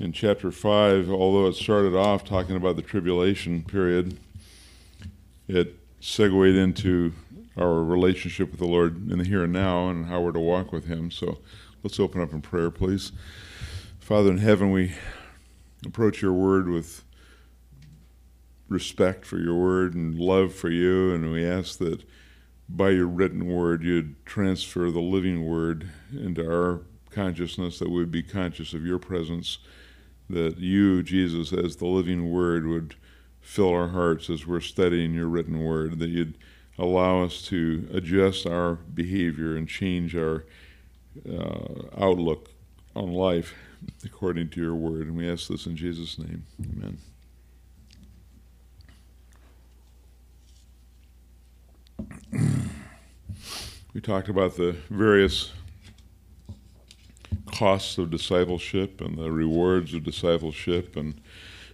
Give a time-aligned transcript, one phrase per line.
[0.00, 4.18] in chapter 5, although it started off talking about the tribulation period,
[5.46, 7.12] it segued into
[7.58, 10.72] our relationship with the Lord in the here and now and how we're to walk
[10.72, 11.10] with Him.
[11.10, 11.38] So
[11.82, 13.12] let's open up in prayer, please.
[13.98, 14.94] Father in heaven, we
[15.84, 17.04] approach your word with
[18.70, 22.02] respect for your word and love for you, and we ask that
[22.70, 26.80] by your written word you'd transfer the living word into our
[27.10, 29.58] consciousness, that we'd be conscious of your presence,
[30.30, 32.94] that you, Jesus, as the living word, would
[33.40, 36.38] fill our hearts as we're studying your written word, that you'd
[36.78, 40.44] allow us to adjust our behavior and change our
[41.28, 42.50] uh, outlook
[42.94, 43.54] on life
[44.04, 45.06] according to your word.
[45.06, 46.44] And we ask this in Jesus' name.
[46.60, 46.98] Amen.
[53.92, 55.52] we talked about the various
[57.52, 61.20] costs of discipleship and the rewards of discipleship and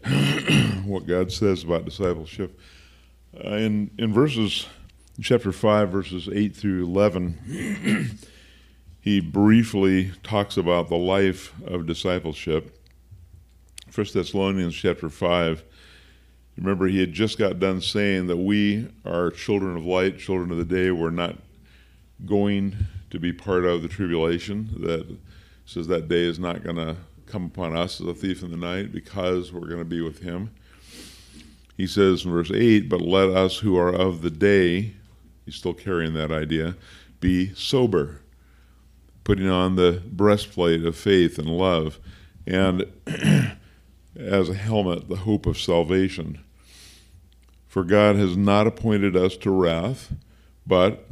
[0.85, 2.59] what God says about discipleship.
[3.35, 4.67] Uh, in in verses
[5.21, 8.19] chapter 5 verses 8 through 11
[9.01, 12.79] he briefly talks about the life of discipleship.
[13.91, 15.65] First Thessalonians chapter 5
[16.57, 20.57] Remember, he had just got done saying that we are children of light, children of
[20.57, 20.91] the day.
[20.91, 21.37] We're not
[22.25, 22.77] going
[23.11, 24.71] to be part of the tribulation.
[24.81, 25.19] That
[25.67, 28.57] says that day is not going to come upon us as a thief in the
[28.57, 30.51] night because we're going to be with him.
[31.77, 34.95] He says in verse 8, But let us who are of the day,
[35.45, 36.77] he's still carrying that idea,
[37.21, 38.23] be sober,
[39.25, 41.99] putting on the breastplate of faith and love,
[42.47, 42.87] and
[44.17, 46.39] as a helmet, the hope of salvation.
[47.67, 50.15] For God has not appointed us to wrath,
[50.67, 51.05] but,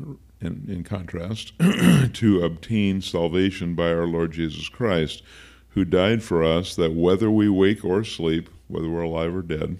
[0.44, 1.52] in, in contrast,
[2.12, 5.22] to obtain salvation by our Lord Jesus Christ,
[5.70, 9.78] who died for us, that whether we wake or sleep, whether we're alive or dead,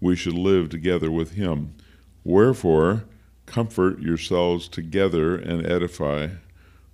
[0.00, 1.74] we should live together with him.
[2.24, 3.04] Wherefore,
[3.46, 6.28] comfort yourselves together and edify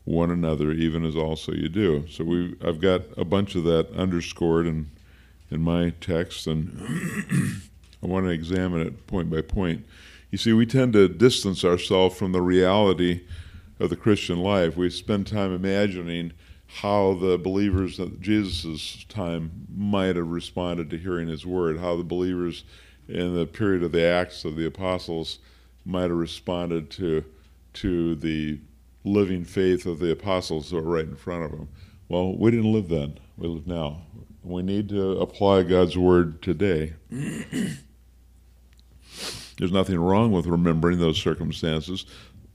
[0.04, 2.06] one another, even as also you do.
[2.08, 4.90] So we, I've got a bunch of that underscored in
[5.50, 7.62] in my text, and
[8.02, 9.86] I want to examine it point by point.
[10.30, 13.24] You see, we tend to distance ourselves from the reality
[13.78, 14.76] of the Christian life.
[14.76, 16.32] We spend time imagining
[16.66, 22.02] how the believers at Jesus' time might have responded to hearing his word, how the
[22.02, 22.64] believers
[23.08, 25.38] in the period of the Acts of the Apostles
[25.84, 27.24] might have responded to,
[27.74, 28.58] to the
[29.04, 31.68] living faith of the apostles who are right in front of them.
[32.08, 34.02] Well, we didn't live then, we live now.
[34.42, 36.94] We need to apply God's word today.
[39.58, 42.04] There's nothing wrong with remembering those circumstances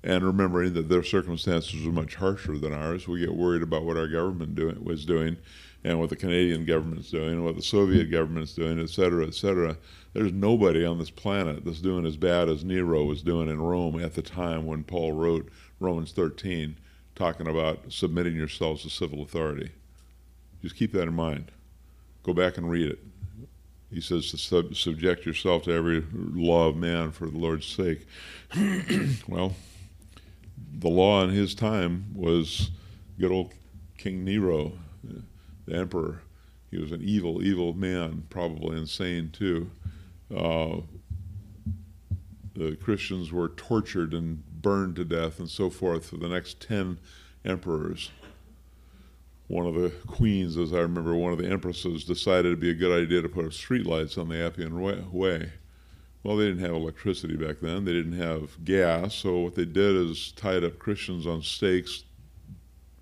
[0.04, 3.08] and remembering that their circumstances are much harsher than ours.
[3.08, 5.38] We get worried about what our government doing, was doing
[5.84, 9.34] and what the Canadian government's doing and what the Soviet government's doing, et cetera, et
[9.34, 9.78] cetera.
[10.14, 14.00] There's nobody on this planet that's doing as bad as Nero was doing in Rome
[14.00, 16.78] at the time when Paul wrote Romans 13,
[17.16, 19.72] talking about submitting yourselves to civil authority.
[20.62, 21.52] Just keep that in mind.
[22.24, 23.00] Go back and read it.
[23.92, 28.08] He says to sub- subject yourself to every law of man for the Lord's sake.
[29.28, 29.56] well,
[30.74, 32.72] the law in his time was
[33.20, 33.54] good old
[33.98, 34.74] King Nero,
[35.66, 36.22] the emperor.
[36.70, 39.70] He was an evil, evil man, probably insane too.
[40.34, 40.78] Uh,
[42.56, 46.98] the Christians were tortured and burned to death and so forth for the next 10
[47.44, 48.12] emperors
[49.52, 52.74] one of the queens, as I remember, one of the empresses decided it'd be a
[52.74, 55.52] good idea to put streetlights on the Appian Way.
[56.24, 57.84] Well, they didn't have electricity back then.
[57.84, 59.14] They didn't have gas.
[59.14, 62.06] So what they did is tied up Christians on stakes,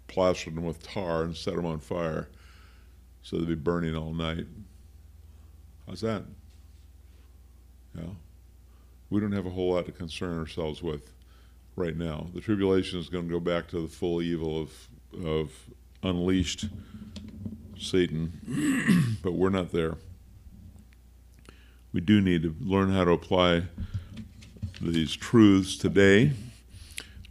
[0.07, 2.29] plastered them with tar, and set them on fire.
[3.21, 4.47] So they'd be burning all night.
[5.85, 6.23] How's that?
[7.95, 8.09] Yeah.
[9.11, 11.13] We don't have a whole lot to concern ourselves with
[11.75, 12.25] right now.
[12.33, 14.71] The tribulation is going to go back to the full evil of
[15.13, 15.51] of
[16.03, 16.65] unleashed
[17.77, 19.95] Satan, but we're not there.
[21.93, 23.63] We do need to learn how to apply
[24.81, 26.33] these truths today,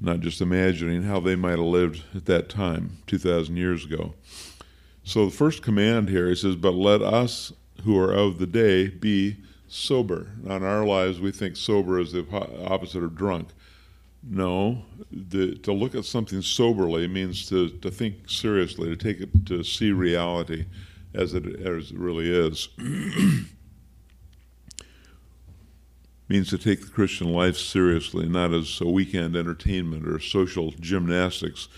[0.00, 4.15] not just imagining how they might have lived at that time, 2,000 years ago.
[5.05, 7.53] So the first command here, he says, But let us
[7.85, 9.37] who are of the day be
[9.69, 10.29] sober.
[10.43, 12.26] Now, in our lives, we think sober is the
[12.67, 13.49] opposite of drunk.
[14.23, 19.47] No, the, to look at something soberly means to, to think seriously, to take it
[19.47, 20.67] to see reality
[21.15, 22.69] as it as it really is.
[26.29, 31.69] means to take the Christian life seriously, not as a weekend entertainment or social gymnastics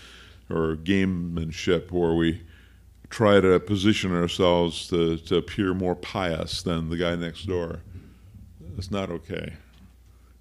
[0.49, 2.41] or gamemanship where we
[3.09, 7.79] try to position ourselves to, to appear more pious than the guy next door.
[8.75, 9.53] That's not okay.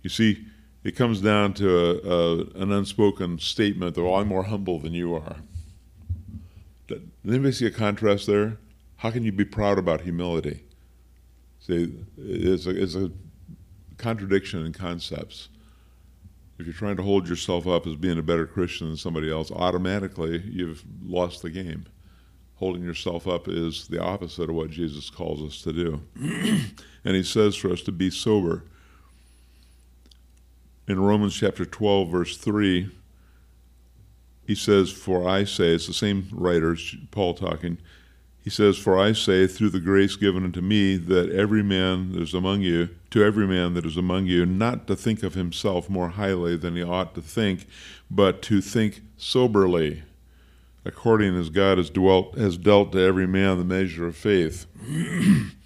[0.03, 0.46] You see,
[0.82, 4.94] it comes down to a, a, an unspoken statement that, well, I'm more humble than
[4.94, 5.37] you are.
[6.88, 8.56] Does anybody see a contrast there?
[8.97, 10.65] How can you be proud about humility?
[11.61, 13.11] See, it's a, it's a
[13.99, 15.49] contradiction in concepts.
[16.59, 19.50] If you're trying to hold yourself up as being a better Christian than somebody else,
[19.50, 21.87] automatically you've lost the game.
[22.56, 26.03] Holding yourself up is the opposite of what Jesus calls us to do.
[27.05, 28.65] and he says for us to be sober
[30.90, 32.90] in Romans chapter 12, verse 3,
[34.44, 36.76] he says, For I say, it's the same writer,
[37.12, 37.78] Paul talking,
[38.42, 42.22] he says, For I say, through the grace given unto me, that every man that
[42.22, 45.88] is among you, to every man that is among you, not to think of himself
[45.88, 47.66] more highly than he ought to think,
[48.10, 50.02] but to think soberly,
[50.84, 54.66] according as God has, dwelt, has dealt to every man the measure of faith.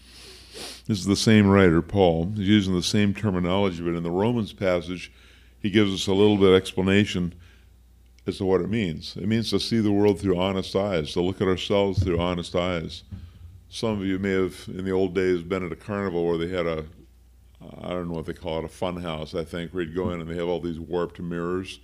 [0.86, 2.32] This is the same writer, Paul.
[2.36, 5.10] He's using the same terminology, but in the Romans passage,
[5.58, 7.34] he gives us a little bit of explanation
[8.26, 9.16] as to what it means.
[9.16, 12.54] It means to see the world through honest eyes, to look at ourselves through honest
[12.54, 13.02] eyes.
[13.70, 16.48] Some of you may have, in the old days, been at a carnival where they
[16.48, 16.84] had a,
[17.80, 20.10] I don't know what they call it, a fun house, I think, where you'd go
[20.10, 21.80] in and they have all these warped mirrors.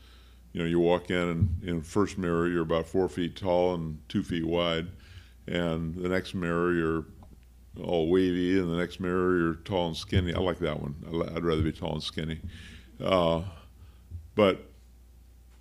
[0.53, 3.99] You know, you walk in and in first mirror, you're about four feet tall and
[4.11, 4.88] two feet wide.
[5.46, 7.05] And the next mirror, you're
[7.78, 10.34] all wavy, and the next mirror you're tall and skinny.
[10.34, 10.94] I like that one.
[11.34, 12.40] I'd rather be tall and skinny.
[13.02, 13.43] Uh,
[14.34, 14.64] but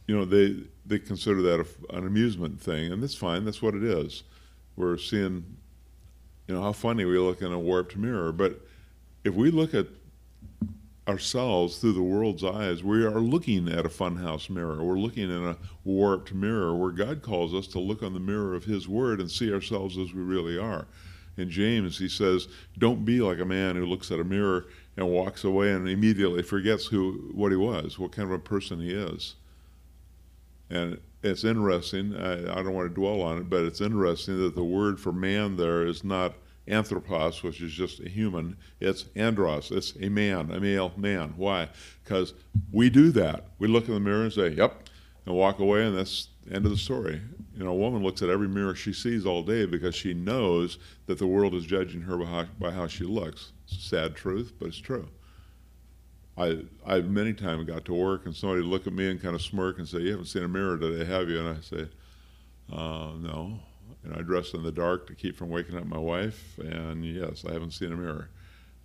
[0.07, 3.45] you know, they they consider that a, an amusement thing, and that's fine.
[3.45, 4.23] That's what it is.
[4.75, 5.45] We're seeing,
[6.47, 8.31] you know, how funny we look in a warped mirror.
[8.31, 8.59] But
[9.23, 9.88] if we look at
[11.07, 14.83] ourselves through the world's eyes, we are looking at a funhouse mirror.
[14.83, 18.56] We're looking in a warped mirror where God calls us to look on the mirror
[18.56, 20.88] of His Word and see ourselves as we really are
[21.39, 22.47] in James, he says,
[22.77, 26.44] "Don't be like a man who looks at a mirror and walks away and immediately
[26.44, 29.36] forgets who what he was, what kind of a person he is."
[30.69, 32.15] And it's interesting.
[32.15, 35.12] I, I don't want to dwell on it, but it's interesting that the word for
[35.12, 36.36] man there is not
[36.68, 38.56] anthropos, which is just a human.
[38.80, 39.71] It's andros.
[39.71, 41.33] It's a man, a male man.
[41.35, 41.69] Why?
[42.03, 42.33] Because
[42.71, 43.47] we do that.
[43.57, 44.89] We look in the mirror and say, "Yep,"
[45.25, 47.21] and walk away, and that's end of the story.
[47.59, 50.77] You know, a woman looks at every mirror she sees all day because she knows
[51.07, 53.51] that the world is judging her by how, by how she looks.
[53.65, 55.09] Sad truth, but it's true.
[56.38, 59.35] I I many times got to work and somebody would look at me and kind
[59.35, 61.89] of smirk and say, "You haven't seen a mirror today, have you?" And I say,
[62.71, 63.59] uh, "No."
[64.06, 66.57] And I dress in the dark to keep from waking up my wife.
[66.59, 68.29] And yes, I haven't seen a mirror.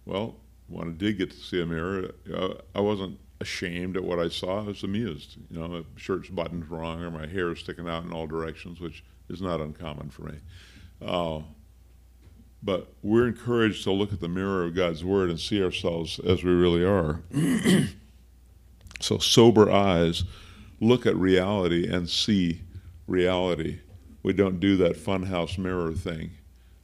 [0.04, 4.18] Well, when I did get to see a mirror, uh, I wasn't ashamed at what
[4.18, 4.60] I saw.
[4.60, 5.36] I was amused.
[5.50, 8.80] You know, my shirt's buttoned wrong or my hair is sticking out in all directions,
[8.80, 10.38] which is not uncommon for me.
[11.04, 11.40] Uh,
[12.62, 16.42] but we're encouraged to look at the mirror of God's Word and see ourselves as
[16.42, 17.20] we really are.
[19.00, 20.24] so, sober eyes
[20.80, 22.62] look at reality and see
[23.06, 23.80] reality.
[24.22, 26.30] We don't do that funhouse mirror thing.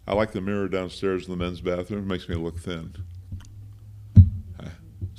[0.06, 2.94] I like the mirror downstairs in the men's bathroom, it makes me look thin.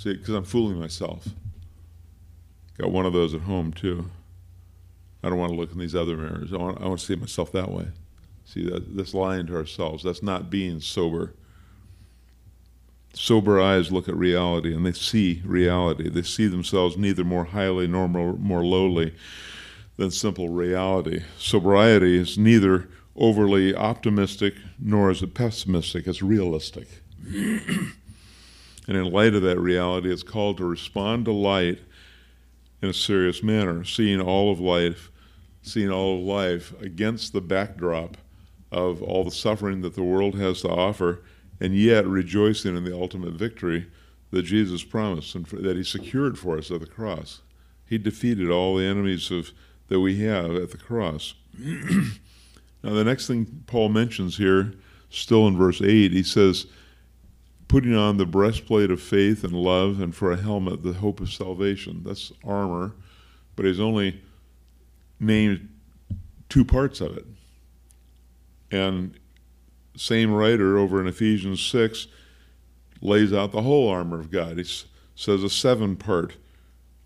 [0.01, 1.27] See, because I'm fooling myself.
[2.79, 4.09] Got one of those at home too.
[5.21, 6.51] I don't want to look in these other mirrors.
[6.51, 7.85] I want, I want to see myself that way.
[8.43, 10.03] See, that, that's lying to ourselves.
[10.03, 11.35] That's not being sober.
[13.13, 16.09] Sober eyes look at reality and they see reality.
[16.09, 19.13] They see themselves neither more highly nor more, more lowly
[19.97, 21.21] than simple reality.
[21.37, 26.87] Sobriety is neither overly optimistic nor is it pessimistic, it's realistic.
[28.87, 31.79] And in light of that reality, it's called to respond to light
[32.81, 35.11] in a serious manner, seeing all of life,
[35.61, 38.17] seeing all of life against the backdrop
[38.71, 41.21] of all the suffering that the world has to offer,
[41.59, 43.87] and yet rejoicing in the ultimate victory
[44.31, 47.41] that Jesus promised and that He secured for us at the cross.
[47.85, 49.51] He defeated all the enemies of
[49.89, 51.35] that we have at the cross.
[51.59, 54.73] now, the next thing Paul mentions here,
[55.09, 56.65] still in verse 8, he says,
[57.71, 61.31] putting on the breastplate of faith and love, and for a helmet, the hope of
[61.31, 62.01] salvation.
[62.05, 62.91] That's armor,
[63.55, 64.21] but he's only
[65.21, 65.69] named
[66.49, 67.25] two parts of it.
[68.71, 69.17] And
[69.95, 72.07] same writer over in Ephesians 6
[72.99, 74.57] lays out the whole armor of God.
[74.57, 74.65] He
[75.15, 76.35] says a seven part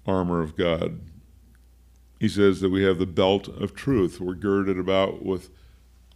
[0.08, 1.00] armor of God.
[2.20, 4.20] He says that we have the belt of truth.
[4.20, 5.52] We're girded about with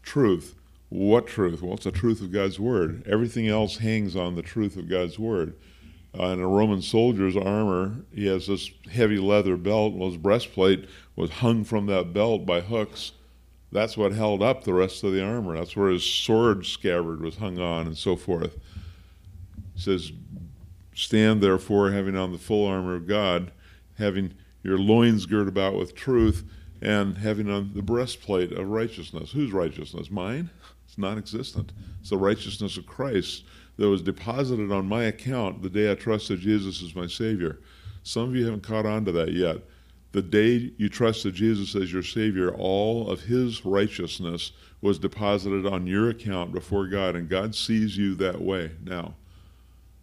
[0.02, 0.56] truth.
[0.90, 1.62] What truth?
[1.62, 3.08] Well, it's the truth of God's word.
[3.08, 5.56] Everything else hangs on the truth of God's word.
[6.20, 9.94] Uh, in a Roman soldier's armor, he has this heavy leather belt.
[9.94, 13.12] Well, his breastplate was hung from that belt by hooks
[13.72, 15.56] That's what held up the rest of the armor.
[15.56, 18.56] That's where his sword scabbard was hung on and so forth.
[18.56, 18.62] It
[19.82, 20.12] says,
[20.96, 23.52] Stand therefore, having on the full armor of God,
[23.98, 26.44] having your loins girt about with truth,
[26.82, 29.32] and having on the breastplate of righteousness.
[29.32, 30.10] Whose righteousness?
[30.10, 30.50] Mine?
[31.00, 31.72] Non existent.
[32.02, 33.46] It's the righteousness of Christ
[33.78, 37.62] that was deposited on my account the day I trusted Jesus as my Savior.
[38.04, 39.58] Some of you haven't caught on to that yet.
[40.12, 44.52] The day you trusted Jesus as your Savior, all of His righteousness
[44.82, 49.14] was deposited on your account before God, and God sees you that way now.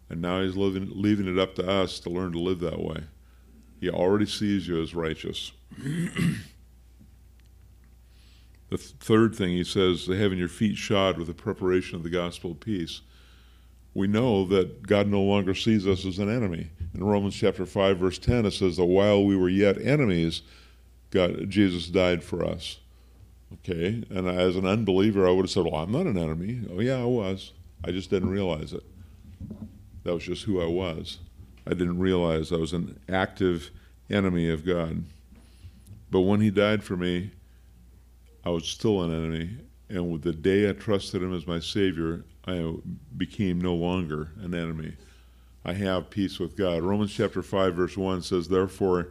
[0.09, 3.03] And now He's living, leaving it up to us to learn to live that way.
[3.79, 5.51] He already sees you as righteous.
[8.69, 12.09] the th- third thing He says, having your feet shod with the preparation of the
[12.09, 13.01] gospel of peace
[13.97, 16.69] we know that God no longer sees us as an enemy.
[16.93, 20.43] In Romans chapter 5 verse 10 it says that while we were yet enemies,
[21.09, 22.77] God Jesus died for us.
[23.53, 24.03] Okay?
[24.11, 27.01] And as an unbeliever I would have said, "Well, I'm not an enemy." Oh yeah,
[27.01, 27.53] I was.
[27.83, 28.83] I just didn't realize it.
[30.03, 31.17] That was just who I was.
[31.65, 33.71] I didn't realize I was an active
[34.11, 35.05] enemy of God.
[36.11, 37.31] But when he died for me,
[38.47, 39.57] I was still an enemy.
[39.89, 42.75] And with the day I trusted him as my Savior, I
[43.17, 44.95] became no longer an enemy.
[45.65, 46.81] I have peace with God.
[46.81, 49.09] Romans chapter 5, verse 1 says, Therefore,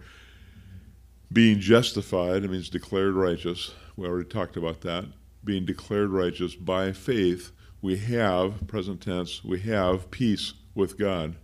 [1.31, 3.75] being justified, it means declared righteous.
[3.95, 5.05] We already talked about that.
[5.45, 7.53] Being declared righteous by faith,
[7.83, 11.37] we have, present tense, we have peace with God.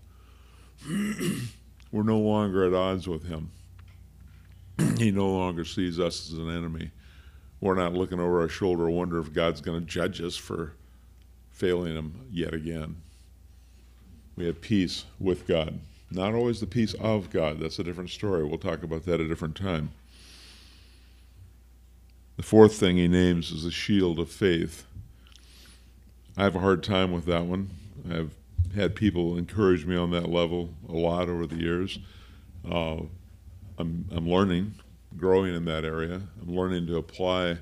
[0.88, 3.50] We're no longer at odds with Him.
[4.96, 6.90] he no longer sees us as an enemy.
[7.62, 10.72] We're not looking over our shoulder, wonder if God's going to judge us for
[11.52, 12.96] failing Him yet again.
[14.34, 15.78] We have peace with God.
[16.10, 17.60] Not always the peace of God.
[17.60, 18.42] That's a different story.
[18.42, 19.92] We'll talk about that a different time.
[22.36, 24.84] The fourth thing he names is the shield of faith.
[26.36, 27.70] I have a hard time with that one.
[28.10, 28.34] I've
[28.74, 32.00] had people encourage me on that level a lot over the years.
[32.68, 33.02] Uh,
[33.78, 34.74] I'm, I'm learning,
[35.16, 36.22] growing in that area.
[36.40, 37.58] I'm learning to apply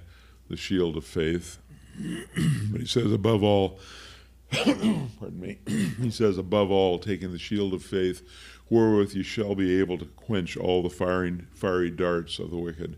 [0.48, 1.58] the shield of faith
[2.70, 3.78] but he says, above all,
[4.50, 5.58] pardon me,
[6.00, 8.26] he says, above all, taking the shield of faith,
[8.68, 12.96] wherewith you shall be able to quench all the firing, fiery darts of the wicked.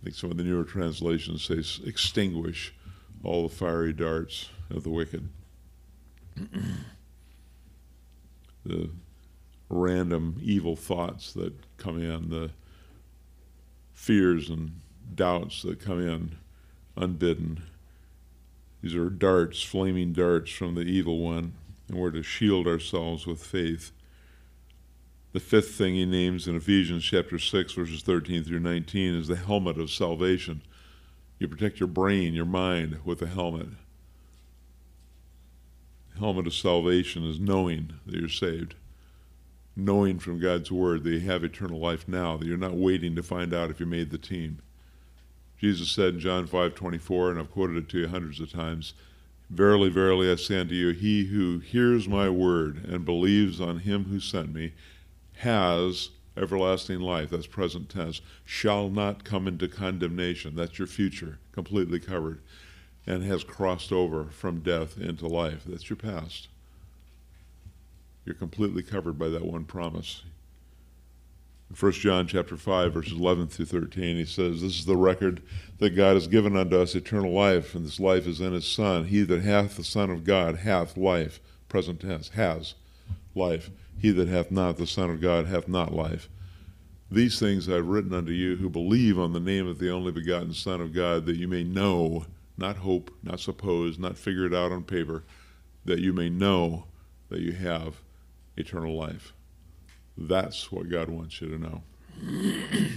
[0.00, 2.74] I think some of the newer translations say, extinguish
[3.24, 5.28] all the fiery darts of the wicked.
[8.64, 8.90] the
[9.68, 12.50] random evil thoughts that come in, the
[13.96, 14.80] fears and
[15.12, 16.36] doubts that come in
[16.96, 17.62] unbidden
[18.86, 21.54] these are darts, flaming darts from the evil one,
[21.88, 23.90] and we're to shield ourselves with faith.
[25.32, 29.34] The fifth thing he names in Ephesians chapter 6, verses 13 through 19 is the
[29.34, 30.62] helmet of salvation.
[31.40, 33.70] You protect your brain, your mind with a helmet.
[36.14, 38.76] The helmet of salvation is knowing that you're saved,
[39.76, 43.22] knowing from God's word that you have eternal life now, that you're not waiting to
[43.22, 44.58] find out if you made the team.
[45.58, 48.94] Jesus said in John 5:24, and I've quoted it to you hundreds of times,
[49.50, 54.04] "Verily, verily, I say unto you, he who hears my word and believes on him
[54.04, 54.72] who sent me
[55.36, 58.20] has everlasting life." That's present tense.
[58.44, 60.56] Shall not come into condemnation.
[60.56, 62.40] That's your future, completely covered,
[63.06, 65.64] and has crossed over from death into life.
[65.66, 66.48] That's your past.
[68.26, 70.24] You're completely covered by that one promise.
[71.70, 75.42] In 1 John chapter 5, verses 11 through 13, he says, This is the record
[75.78, 79.04] that God has given unto us eternal life, and this life is in his Son.
[79.04, 81.40] He that hath the Son of God hath life.
[81.68, 82.74] Present tense, has
[83.36, 83.70] life.
[83.98, 86.28] He that hath not the Son of God hath not life.
[87.10, 90.10] These things I have written unto you who believe on the name of the only
[90.10, 92.26] begotten Son of God, that you may know,
[92.58, 95.22] not hope, not suppose, not figure it out on paper,
[95.84, 96.86] that you may know
[97.28, 97.96] that you have
[98.56, 99.32] eternal life.
[100.16, 101.82] That's what God wants you to know.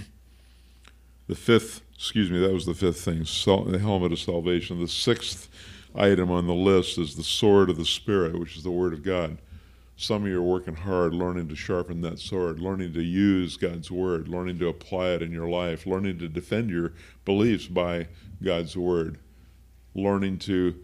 [1.26, 4.80] the fifth, excuse me, that was the fifth thing, the helmet of salvation.
[4.80, 5.48] The sixth
[5.94, 9.02] item on the list is the sword of the Spirit, which is the Word of
[9.02, 9.38] God.
[9.96, 13.90] Some of you are working hard learning to sharpen that sword, learning to use God's
[13.90, 16.94] Word, learning to apply it in your life, learning to defend your
[17.26, 18.08] beliefs by
[18.42, 19.18] God's Word,
[19.94, 20.74] learning to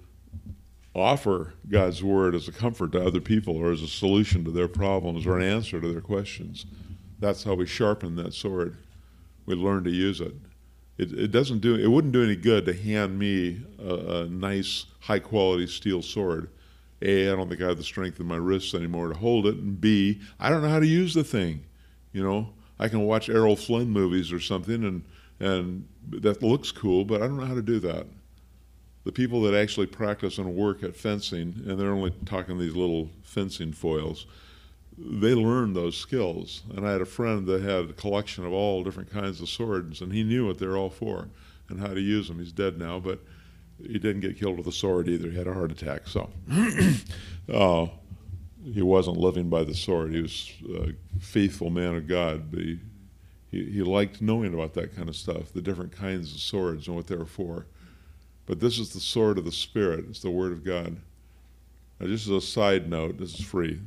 [0.96, 4.68] offer God's word as a comfort to other people or as a solution to their
[4.68, 6.66] problems or an answer to their questions.
[7.18, 8.76] That's how we sharpen that sword.
[9.44, 10.34] We learn to use it.
[10.98, 14.86] It, it doesn't do it wouldn't do any good to hand me a, a nice
[15.00, 16.50] high quality steel sword.
[17.02, 19.56] A, I don't think I have the strength in my wrists anymore to hold it,
[19.56, 21.62] and B, I don't know how to use the thing.
[22.12, 25.04] You know, I can watch Errol Flynn movies or something and
[25.38, 28.06] and that looks cool, but I don't know how to do that.
[29.06, 33.08] The people that actually practice and work at fencing, and they're only talking these little
[33.22, 34.26] fencing foils,
[34.98, 36.64] they learn those skills.
[36.74, 40.00] And I had a friend that had a collection of all different kinds of swords,
[40.00, 41.28] and he knew what they're all for
[41.68, 42.40] and how to use them.
[42.40, 43.20] He's dead now, but
[43.80, 45.30] he didn't get killed with a sword either.
[45.30, 46.28] He had a heart attack, so
[47.48, 47.86] uh,
[48.64, 50.12] he wasn't living by the sword.
[50.12, 52.80] He was a faithful man of God, but he,
[53.52, 56.96] he, he liked knowing about that kind of stuff, the different kinds of swords and
[56.96, 57.66] what they were for.
[58.46, 60.06] But this is the sword of the Spirit.
[60.08, 60.96] It's the Word of God.
[62.00, 63.80] Now, just as a side note, this is free.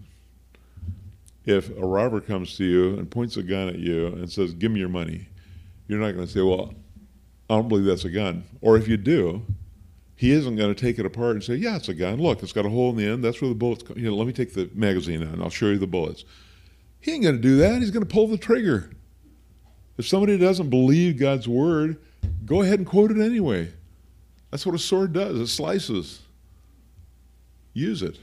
[1.45, 4.71] If a robber comes to you and points a gun at you and says, Give
[4.71, 5.27] me your money,
[5.87, 6.73] you're not going to say, Well,
[7.49, 8.43] I don't believe that's a gun.
[8.61, 9.43] Or if you do,
[10.15, 12.19] he isn't going to take it apart and say, "Yeah, it's a gun.
[12.19, 13.23] Look, it's got a hole in the end.
[13.23, 13.83] That's where the bullets.
[13.83, 13.97] Come.
[13.97, 16.25] You know, let me take the magazine out, and I'll show you the bullets."
[16.99, 17.79] He ain't going to do that.
[17.79, 18.91] He's going to pull the trigger.
[19.97, 21.97] If somebody doesn't believe God's word,
[22.45, 23.71] go ahead and quote it anyway.
[24.51, 25.39] That's what a sword does.
[25.39, 26.22] It slices.
[27.74, 28.20] Use it.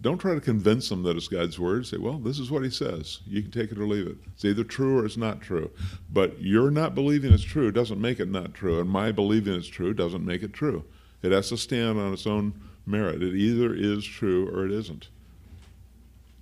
[0.00, 1.86] Don't try to convince them that it's God's word.
[1.86, 3.20] Say, well, this is what he says.
[3.26, 4.16] You can take it or leave it.
[4.34, 5.70] It's either true or it's not true.
[6.10, 9.68] But your not believing it's true doesn't make it not true, and my believing it's
[9.68, 10.84] true doesn't make it true.
[11.22, 12.54] It has to stand on its own
[12.84, 13.22] merit.
[13.22, 15.08] It either is true or it isn't.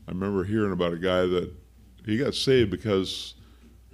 [0.08, 1.52] I remember hearing about a guy that
[2.06, 3.34] he got saved because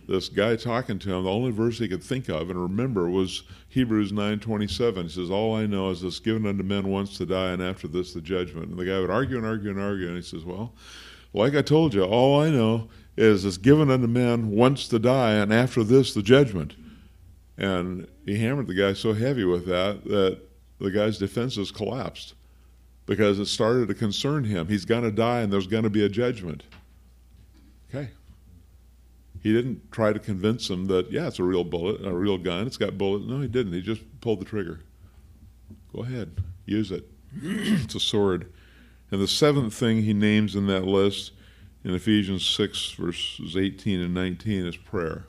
[0.09, 3.43] this guy talking to him, the only verse he could think of and remember was
[3.77, 5.03] Hebrews 9:27.
[5.03, 7.87] He says, "All I know is this given unto men once to die, and after
[7.87, 10.47] this the judgment." And the guy would argue and argue and argue, and he says,
[10.47, 10.75] "Well,
[11.35, 15.35] like I told you, all I know is it's given unto men once to die,
[15.35, 16.75] and after this the judgment."
[17.59, 20.39] And he hammered the guy so heavy with that that
[20.79, 22.33] the guy's defenses collapsed
[23.05, 24.69] because it started to concern him.
[24.69, 26.65] He's going to die and there's going to be a judgment.
[27.91, 28.09] Okay.
[29.47, 32.67] He didn't try to convince him that, yeah, it's a real bullet, a real gun,
[32.67, 33.27] it's got bullets.
[33.29, 33.75] No, he didn't.
[33.75, 34.81] He just pulled the trigger.
[35.95, 37.09] Go ahead, use it.
[37.41, 38.53] it's a sword.
[39.13, 41.31] And the seventh thing he names in that list
[41.85, 45.27] in Ephesians 6, verses 18 and 19 is prayer.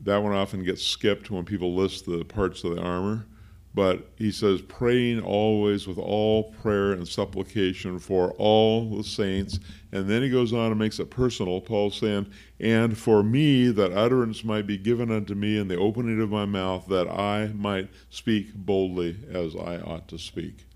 [0.00, 3.26] That one often gets skipped when people list the parts of the armor.
[3.74, 9.58] But he says, praying always with all prayer and supplication for all the saints.
[9.92, 11.60] And then he goes on and makes it personal.
[11.62, 12.26] Paul saying,
[12.60, 16.44] And for me, that utterance might be given unto me in the opening of my
[16.44, 20.66] mouth, that I might speak boldly as I ought to speak.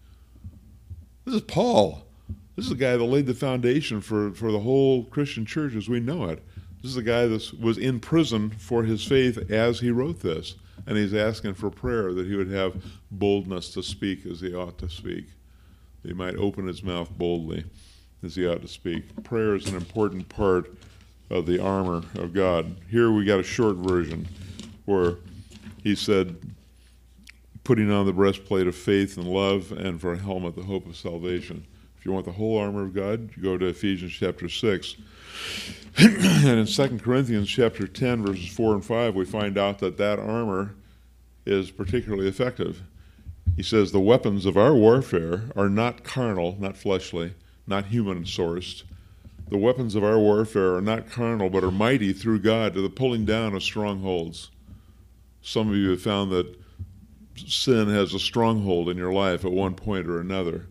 [1.27, 2.07] This is Paul.
[2.55, 5.91] This is the guy that laid the foundation for, for the whole Christian church as
[5.91, 6.43] we know it.
[6.81, 10.55] This is the guy that was in prison for his faith as he wrote this
[10.87, 14.79] and he's asking for prayer that he would have boldness to speak as he ought
[14.79, 15.27] to speak.
[16.03, 17.65] That he might open his mouth boldly
[18.23, 19.25] as he ought to speak.
[19.25, 20.73] Prayer is an important part
[21.31, 22.77] of the armor of God.
[22.89, 24.29] Here we got a short version
[24.85, 25.17] where
[25.83, 26.37] he said,
[27.65, 30.97] putting on the breastplate of faith and love, and for a helmet, the hope of
[30.97, 31.67] salvation.
[31.99, 34.97] If you want the whole armor of God, you go to Ephesians chapter 6.
[35.99, 40.19] and in 2 Corinthians chapter 10, verses 4 and 5, we find out that that
[40.19, 40.75] armor
[41.47, 42.83] is particularly effective.
[43.57, 47.35] He says, The weapons of our warfare are not carnal, not fleshly,
[47.67, 48.83] not human sourced.
[49.49, 52.91] The weapons of our warfare are not carnal, but are mighty through God to the
[52.91, 54.51] pulling down of strongholds.
[55.41, 56.57] Some of you have found that
[57.37, 60.67] sin has a stronghold in your life at one point or another.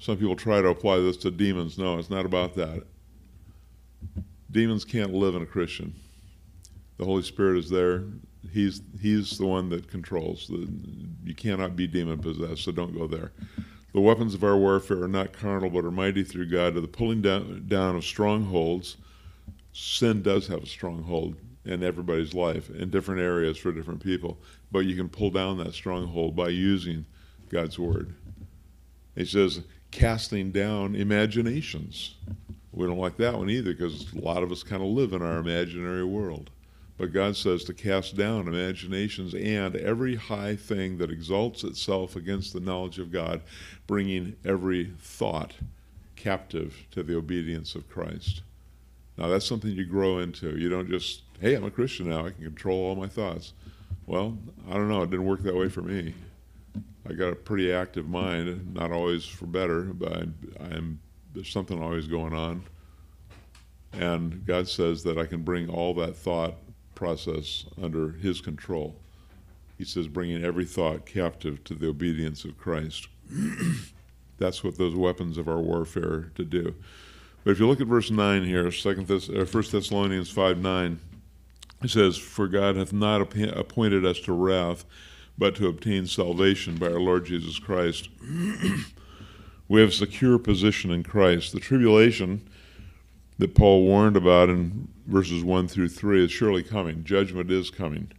[0.00, 1.78] Some people try to apply this to demons.
[1.78, 2.82] No, it's not about that.
[4.50, 5.94] Demons can't live in a Christian.
[6.96, 8.04] The Holy Spirit is there.
[8.52, 10.48] He's he's the one that controls.
[10.48, 10.68] The,
[11.24, 13.32] you cannot be demon possessed, so don't go there.
[13.92, 16.88] The weapons of our warfare are not carnal, but are mighty through God to the
[16.88, 18.96] pulling down, down of strongholds.
[19.72, 24.38] Sin does have a stronghold in everybody's life in different areas for different people,
[24.72, 27.04] but you can pull down that stronghold by using
[27.50, 28.14] God's word.
[29.14, 29.60] He says,
[29.90, 32.14] casting down imaginations.
[32.72, 35.22] We don't like that one either because a lot of us kind of live in
[35.22, 36.50] our imaginary world.
[36.98, 42.52] But God says to cast down imaginations and every high thing that exalts itself against
[42.52, 43.40] the knowledge of God,
[43.86, 45.54] bringing every thought
[46.14, 48.42] captive to the obedience of Christ.
[49.16, 50.58] Now, that's something you grow into.
[50.58, 53.54] You don't just, hey, I'm a Christian now, I can control all my thoughts.
[54.06, 54.36] Well,
[54.68, 56.14] I don't know, it didn't work that way for me.
[57.08, 61.00] I got a pretty active mind, not always for better, but I'm, I'm
[61.34, 62.62] there's something always going on.
[63.92, 66.54] And God says that I can bring all that thought
[66.94, 68.96] process under His control.
[69.78, 73.08] He says, bringing every thought captive to the obedience of Christ.
[74.38, 76.74] That's what those weapons of our warfare to do.
[77.44, 81.00] But if you look at verse 9 here, Second Thess- uh, 1 Thessalonians 5 9,
[81.82, 84.84] It says, For God hath not appointed us to wrath,
[85.38, 88.10] but to obtain salvation by our Lord Jesus Christ.
[89.70, 91.52] we have secure position in Christ.
[91.52, 92.48] The tribulation
[93.38, 97.04] that Paul warned about in verses 1 through 3 is surely coming.
[97.04, 98.10] Judgment is coming.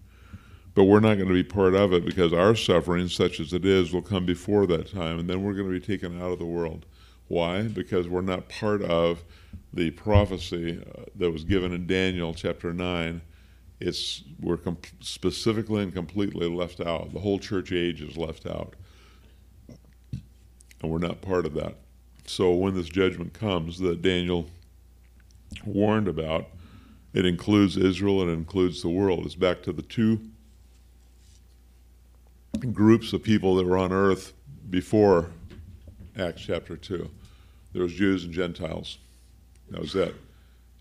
[0.75, 3.65] But we're not going to be part of it because our suffering, such as it
[3.65, 6.39] is, will come before that time, and then we're going to be taken out of
[6.39, 6.85] the world.
[7.27, 7.63] Why?
[7.63, 9.21] Because we're not part of
[9.73, 13.21] the prophecy uh, that was given in Daniel chapter 9
[13.81, 14.59] it's we're
[14.99, 17.13] specifically and completely left out.
[17.13, 18.75] The whole church age is left out,
[20.81, 21.75] and we're not part of that.
[22.25, 24.47] So when this judgment comes that Daniel
[25.65, 26.47] warned about,
[27.13, 29.25] it includes Israel and it includes the world.
[29.25, 30.21] It's back to the two
[32.71, 34.33] groups of people that were on earth
[34.69, 35.31] before
[36.17, 37.09] Acts chapter 2.
[37.73, 38.97] There was Jews and Gentiles.
[39.69, 40.15] That was it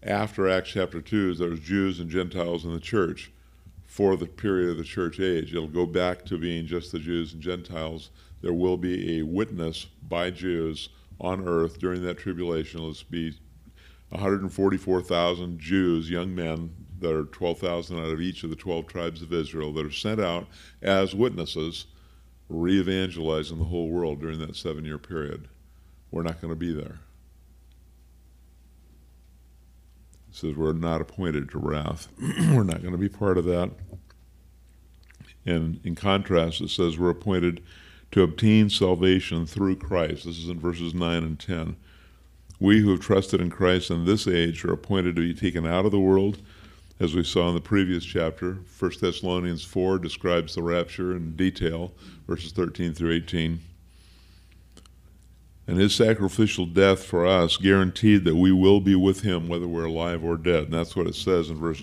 [0.02, 3.30] after Acts chapter 2 is there's Jews and Gentiles in the church
[3.84, 5.52] for the period of the church age.
[5.52, 8.10] It'll go back to being just the Jews and Gentiles.
[8.42, 10.88] There will be a witness by Jews
[11.20, 12.86] on earth during that tribulation.
[12.86, 13.34] Let's be
[14.10, 19.32] 144,000 Jews, young men, that are 12,000 out of each of the 12 tribes of
[19.32, 20.46] Israel, that are sent out
[20.82, 21.86] as witnesses,
[22.48, 25.48] re evangelizing the whole world during that seven year period.
[26.10, 26.98] We're not going to be there.
[30.28, 32.08] It says we're not appointed to wrath.
[32.20, 33.70] we're not going to be part of that.
[35.46, 37.62] And in contrast, it says we're appointed
[38.12, 40.24] to obtain salvation through Christ.
[40.24, 41.76] This is in verses 9 and 10.
[42.58, 45.86] We who have trusted in Christ in this age are appointed to be taken out
[45.86, 46.38] of the world,
[46.98, 48.58] as we saw in the previous chapter.
[48.78, 51.92] 1 Thessalonians 4 describes the rapture in detail,
[52.26, 53.60] verses 13 through 18
[55.70, 59.84] and his sacrificial death for us guaranteed that we will be with him whether we're
[59.84, 60.64] alive or dead.
[60.64, 61.80] And that's what it says in verse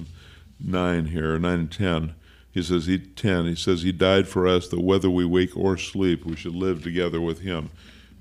[0.60, 2.14] 9 here, 9 and 10.
[2.58, 5.78] He says, he, 10, he says, He died for us that whether we wake or
[5.78, 7.70] sleep, we should live together with him.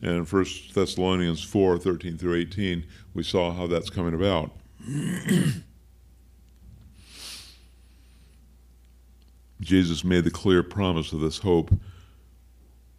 [0.02, 0.44] And in 1
[0.74, 4.50] Thessalonians 4 13 through 18, we saw how that's coming about.
[9.62, 11.72] Jesus made the clear promise of this hope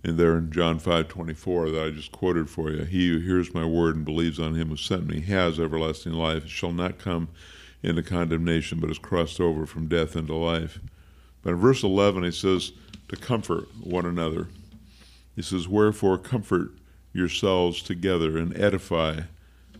[0.04, 3.64] and there in John 5:24 that I just quoted for you, he who hears my
[3.64, 7.28] word and believes on him who sent me has everlasting life, shall not come
[7.84, 10.80] into condemnation, but is crossed over from death into life.
[11.48, 12.74] But in verse 11 he says
[13.08, 14.50] to comfort one another.
[15.34, 16.72] He says, "Wherefore comfort
[17.14, 19.22] yourselves together and edify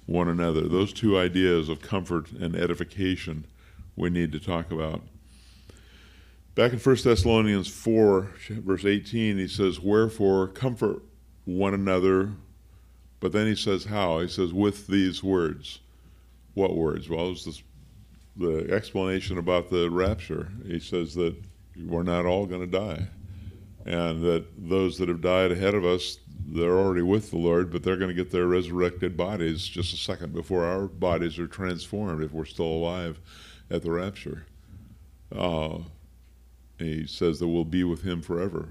[0.06, 3.44] one another." Those two ideas of comfort and edification
[3.98, 5.02] we need to talk about.
[6.56, 11.04] Back in 1 Thessalonians 4, verse 18, he says, Wherefore comfort
[11.44, 12.32] one another.
[13.20, 14.22] But then he says, How?
[14.22, 15.80] He says, With these words.
[16.54, 17.10] What words?
[17.10, 17.62] Well, it's this,
[18.38, 20.50] the explanation about the rapture.
[20.66, 21.36] He says that
[21.86, 23.08] we're not all going to die.
[23.86, 27.84] And that those that have died ahead of us, they're already with the Lord, but
[27.84, 32.24] they're going to get their resurrected bodies just a second before our bodies are transformed
[32.24, 33.20] if we're still alive
[33.70, 34.46] at the rapture.
[35.34, 35.80] Uh,
[36.78, 38.70] he says that we'll be with him forever.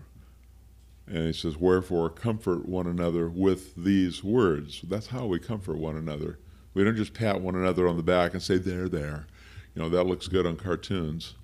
[1.07, 4.83] And he says, Wherefore comfort one another with these words.
[4.83, 6.38] That's how we comfort one another.
[6.75, 9.27] We don't just pat one another on the back and say, There, there.
[9.75, 11.35] You know, that looks good on cartoons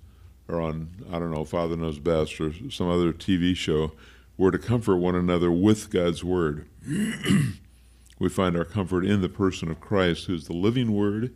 [0.47, 3.93] or on, I don't know, Father Knows Best or some other TV show.
[4.37, 6.67] We're to comfort one another with God's Word.
[8.19, 11.33] we find our comfort in the person of Christ, who's the living Word,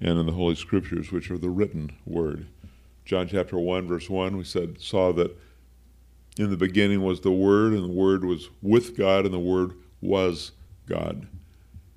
[0.00, 2.46] and in the Holy Scriptures, which are the written Word.
[3.04, 5.36] John chapter 1, verse 1, we said, saw that
[6.38, 9.72] in the beginning was the Word, and the Word was with God, and the Word
[10.00, 10.52] was
[10.86, 11.26] God.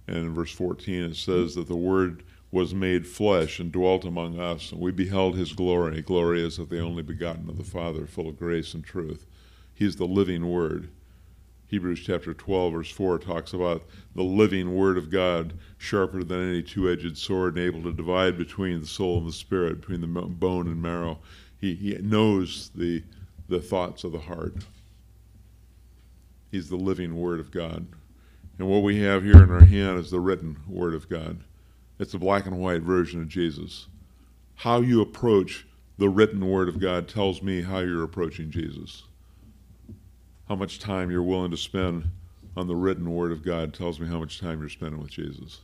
[0.07, 4.39] And in verse 14, it says that the Word was made flesh and dwelt among
[4.39, 6.01] us, and we beheld his glory.
[6.01, 9.25] Glory as of the only begotten of the Father, full of grace and truth.
[9.73, 10.89] He's the living Word.
[11.67, 13.83] Hebrews chapter 12, verse 4 talks about
[14.15, 18.37] the living Word of God, sharper than any two edged sword, and able to divide
[18.37, 21.19] between the soul and the spirit, between the bone and marrow.
[21.59, 23.03] He, he knows the,
[23.49, 24.55] the thoughts of the heart.
[26.49, 27.85] He's the living Word of God.
[28.57, 31.43] And what we have here in our hand is the written Word of God.
[31.99, 33.87] It's a black and white version of Jesus.
[34.55, 35.65] How you approach
[35.97, 39.03] the written Word of God tells me how you're approaching Jesus
[40.47, 42.05] how much time you're willing to spend
[42.55, 45.59] on the written Word of God tells me how much time you're spending with Jesus.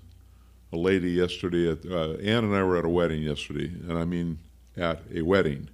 [0.73, 4.05] A lady yesterday, at, uh, Ann and I were at a wedding yesterday, and I
[4.05, 4.39] mean
[4.75, 5.69] at a wedding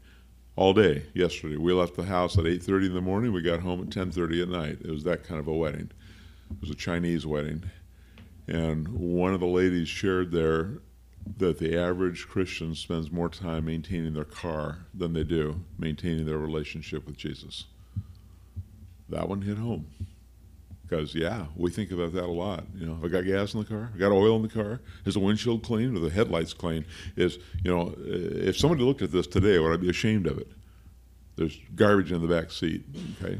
[0.55, 1.57] all day yesterday.
[1.57, 3.33] We left the house at 8:30 in the morning.
[3.33, 4.79] We got home at 10:30 at night.
[4.81, 5.89] It was that kind of a wedding.
[6.51, 7.63] It was a Chinese wedding,
[8.49, 10.79] and one of the ladies shared there
[11.37, 16.37] that the average Christian spends more time maintaining their car than they do maintaining their
[16.37, 17.65] relationship with Jesus.
[19.09, 19.87] That one hit home.
[20.81, 22.63] Because, yeah, we think about that a lot.
[22.75, 25.13] You know, I got gas in the car, I got oil in the car, is
[25.13, 26.83] the windshield clean or the headlights clean?
[27.15, 30.47] Is, you know, if somebody looked at this today, would I be ashamed of it?
[31.35, 32.83] There's garbage in the back seat.
[33.21, 33.39] Okay,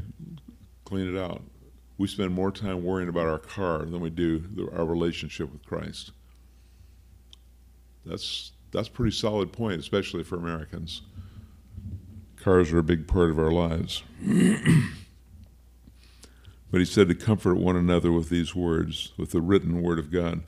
[0.86, 1.41] clean it out.
[2.00, 5.66] We spend more time worrying about our car than we do the, our relationship with
[5.66, 6.14] Christ.
[8.06, 11.02] That's that's a pretty solid point, especially for Americans.
[12.38, 14.04] Cars are a big part of our lives.
[16.72, 20.10] but he said to comfort one another with these words, with the written word of
[20.10, 20.44] God.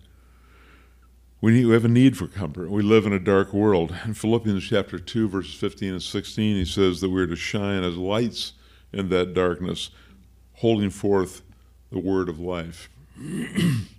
[1.42, 2.70] We, need, we have a need for comfort.
[2.70, 3.94] We live in a dark world.
[4.06, 7.98] In Philippians chapter 2, verses 15 and 16, he says that we're to shine as
[7.98, 8.54] lights
[8.94, 9.90] in that darkness,
[10.62, 11.41] holding forth
[11.91, 12.89] the word of life.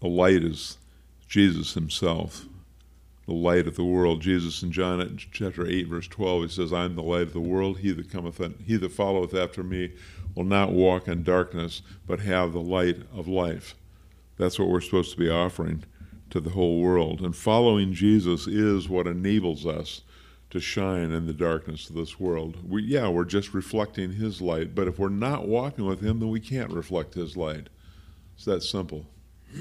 [0.00, 0.76] The light is
[1.26, 2.44] Jesus himself,
[3.26, 4.20] the light of the world.
[4.20, 7.40] Jesus in John chapter 8, verse 12, he says, I am the light of the
[7.40, 7.78] world.
[7.78, 9.94] He that cometh, he that followeth after me
[10.34, 13.74] will not walk in darkness, but have the light of life.
[14.36, 15.82] That's what we're supposed to be offering
[16.30, 17.20] to the whole world.
[17.22, 20.02] And following Jesus is what enables us
[20.50, 22.58] to shine in the darkness of this world.
[22.68, 26.30] We, yeah, we're just reflecting His light, but if we're not walking with Him, then
[26.30, 27.68] we can't reflect His light.
[28.36, 29.06] It's that simple.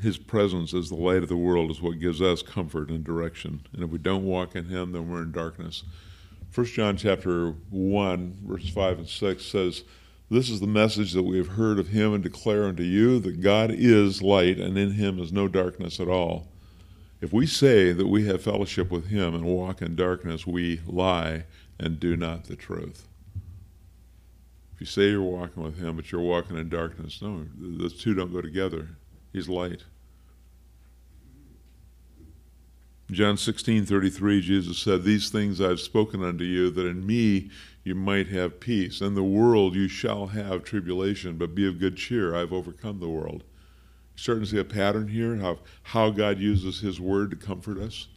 [0.00, 3.66] His presence as the light of the world is what gives us comfort and direction.
[3.72, 5.82] And if we don't walk in Him, then we're in darkness.
[6.54, 9.82] 1 John chapter 1, verse 5 and 6 says,
[10.30, 13.40] This is the message that we have heard of Him and declare unto you that
[13.40, 16.48] God is light, and in Him is no darkness at all.
[17.20, 21.44] If we say that we have fellowship with Him and walk in darkness, we lie
[21.78, 23.06] and do not the truth.
[24.74, 28.12] If you say you're walking with him, but you're walking in darkness, no, those two
[28.12, 28.88] don't go together.
[29.32, 29.84] He's light.
[33.14, 37.50] John 16, 33, Jesus said, These things I've spoken unto you, that in me
[37.84, 39.00] you might have peace.
[39.00, 42.34] In the world you shall have tribulation, but be of good cheer.
[42.34, 43.44] I've overcome the world.
[44.14, 47.78] You're starting to see a pattern here of how God uses his word to comfort
[47.78, 48.08] us,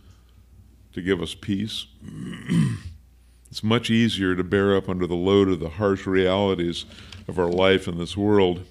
[0.94, 1.86] to give us peace.
[3.50, 6.84] It's much easier to bear up under the load of the harsh realities
[7.30, 8.66] of our life in this world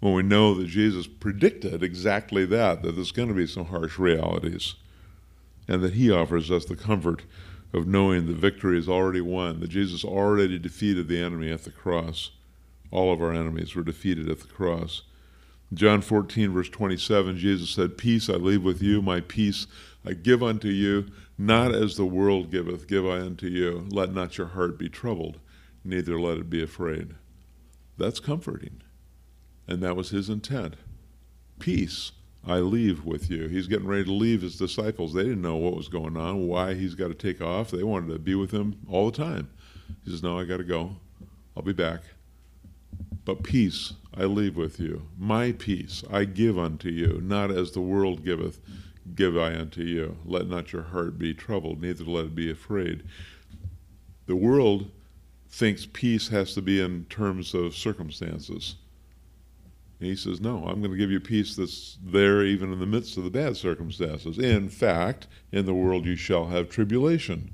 [0.00, 4.00] when we know that Jesus predicted exactly that, that there's going to be some harsh
[4.00, 4.74] realities,
[5.68, 7.22] and that He offers us the comfort
[7.72, 11.70] of knowing the victory is already won, that Jesus already defeated the enemy at the
[11.70, 12.30] cross.
[12.90, 15.02] All of our enemies were defeated at the cross.
[15.72, 19.66] John 14, verse 27, Jesus said, Peace I leave with you, my peace
[20.04, 21.06] I give unto you,
[21.38, 23.86] not as the world giveth, give I unto you.
[23.90, 25.38] Let not your heart be troubled,
[25.82, 27.14] neither let it be afraid.
[27.96, 28.82] That's comforting.
[29.66, 30.74] And that was his intent.
[31.58, 32.12] Peace
[32.46, 33.46] I leave with you.
[33.46, 35.12] He's getting ready to leave his disciples.
[35.12, 37.70] They didn't know what was going on, why he's got to take off.
[37.70, 39.48] They wanted to be with him all the time.
[40.04, 40.96] He says, No, I got to go.
[41.56, 42.00] I'll be back.
[43.24, 45.06] But peace I leave with you.
[45.16, 48.60] My peace I give unto you, not as the world giveth
[49.14, 50.16] give I unto you.
[50.24, 53.04] Let not your heart be troubled, neither let it be afraid.
[54.26, 54.90] The world
[55.48, 58.76] thinks peace has to be in terms of circumstances.
[60.02, 62.86] And he says, No, I'm going to give you peace that's there even in the
[62.86, 64.36] midst of the bad circumstances.
[64.36, 67.52] In fact, in the world you shall have tribulation.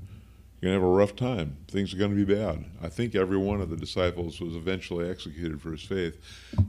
[0.59, 1.57] You're going to have a rough time.
[1.67, 2.65] Things are going to be bad.
[2.81, 6.19] I think every one of the disciples was eventually executed for his faith.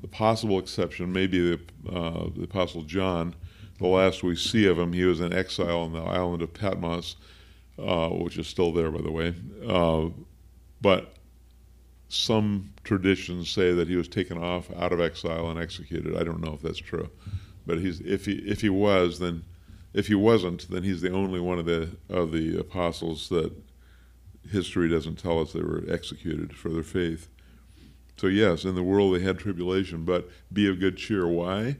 [0.03, 3.35] The possible exception may be the, uh, the Apostle John
[3.79, 7.17] the last we see of him, he was in exile on the island of Patmos,
[7.79, 9.35] uh, which is still there, by the way.
[9.67, 10.11] Uh,
[10.83, 11.15] but
[12.11, 16.17] some traditions say that he was taken off out of exile and executed.
[16.17, 17.09] I don't know if that's true,
[17.67, 19.45] but he's if he if he was, then
[19.95, 23.53] if he wasn't, then he's the only one of the of the apostles that
[24.51, 27.29] history doesn't tell us they were executed for their faith.
[28.17, 31.27] So yes, in the world they had tribulation, but be of good cheer.
[31.27, 31.77] Why?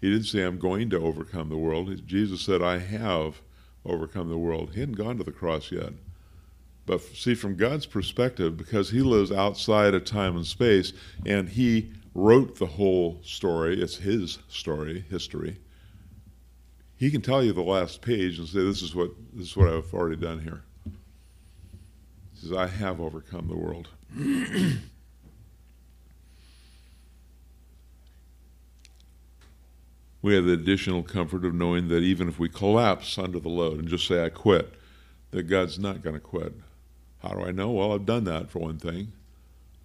[0.00, 2.06] He didn't say, I'm going to overcome the world.
[2.06, 3.40] Jesus said, I have
[3.84, 4.72] overcome the world.
[4.74, 5.94] He hadn't gone to the cross yet.
[6.86, 10.92] But see, from God's perspective, because He lives outside of time and space,
[11.24, 15.58] and He wrote the whole story, it's His story, history.
[16.96, 19.68] He can tell you the last page and say, This is what, this is what
[19.68, 20.62] I've already done here.
[22.34, 23.88] He says, I have overcome the world.
[30.22, 33.78] we have the additional comfort of knowing that even if we collapse under the load
[33.78, 34.72] and just say, I quit,
[35.32, 36.54] that God's not going to quit.
[37.24, 37.70] How do I know?
[37.70, 39.12] Well, I've done that for one thing.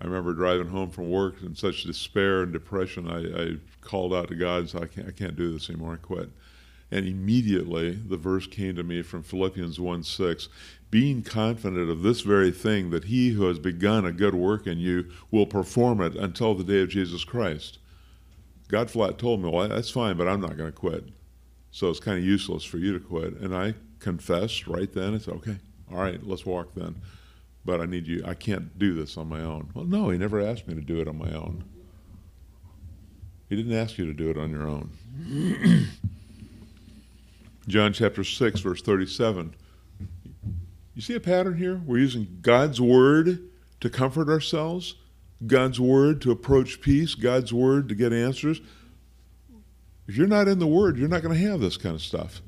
[0.02, 3.10] I remember driving home from work in such despair and depression.
[3.10, 5.94] I, I called out to God and said, I can't, I can't do this anymore.
[5.94, 6.30] I quit.
[6.92, 10.50] And immediately the verse came to me from Philippians 1 6
[10.92, 14.80] being confident of this very thing, that he who has begun a good work in
[14.80, 17.78] you will perform it until the day of Jesus Christ.
[18.70, 21.06] God flat told me, Well, that's fine, but I'm not going to quit.
[21.72, 23.34] So it's kind of useless for you to quit.
[23.38, 25.14] And I confessed right then.
[25.14, 25.58] It's okay.
[25.92, 26.96] All right, let's walk then.
[27.70, 28.24] But I need you.
[28.26, 29.70] I can't do this on my own.
[29.76, 31.64] Well, no, he never asked me to do it on my own.
[33.48, 34.90] He didn't ask you to do it on your own.
[37.68, 39.54] John chapter 6, verse 37.
[40.96, 41.80] You see a pattern here?
[41.86, 43.48] We're using God's word
[43.82, 44.96] to comfort ourselves,
[45.46, 48.62] God's word to approach peace, God's word to get answers.
[50.08, 52.42] If you're not in the word, you're not going to have this kind of stuff.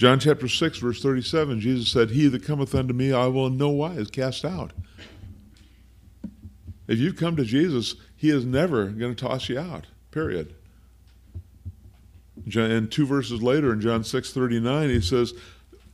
[0.00, 3.58] John chapter 6, verse 37, Jesus said, He that cometh unto me, I will in
[3.58, 4.72] no wise cast out.
[6.88, 10.54] If you've come to Jesus, He is never going to toss you out, period.
[12.56, 15.34] And two verses later in John 6:39 he says,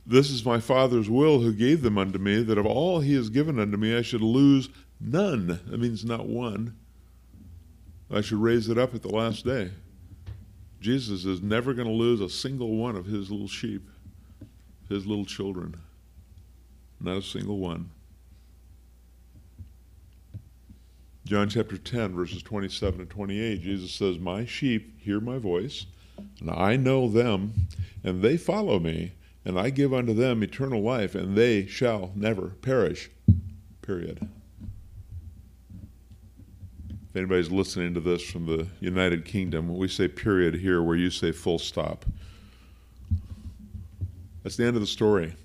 [0.05, 3.29] "This is my Father's will who gave them unto me that of all he has
[3.29, 4.69] given unto me I should lose
[5.01, 6.75] none." That means not one.
[8.09, 9.71] I should raise it up at the last day.
[10.79, 13.89] Jesus is never going to lose a single one of his little sheep,
[14.89, 15.75] his little children.
[16.99, 17.91] Not a single one.
[21.25, 25.85] John chapter 10, verses 27 and 28, Jesus says, My sheep hear my voice,
[26.39, 27.53] and I know them,
[28.01, 29.11] and they follow me,
[29.43, 33.09] and I give unto them eternal life, and they shall never perish.
[33.81, 34.29] Period.
[37.09, 41.09] If anybody's listening to this from the United Kingdom, we say period here where you
[41.09, 42.05] say full stop.
[44.43, 45.35] That's the end of the story.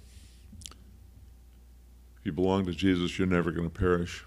[2.18, 4.24] If you belong to Jesus, you're never going to perish.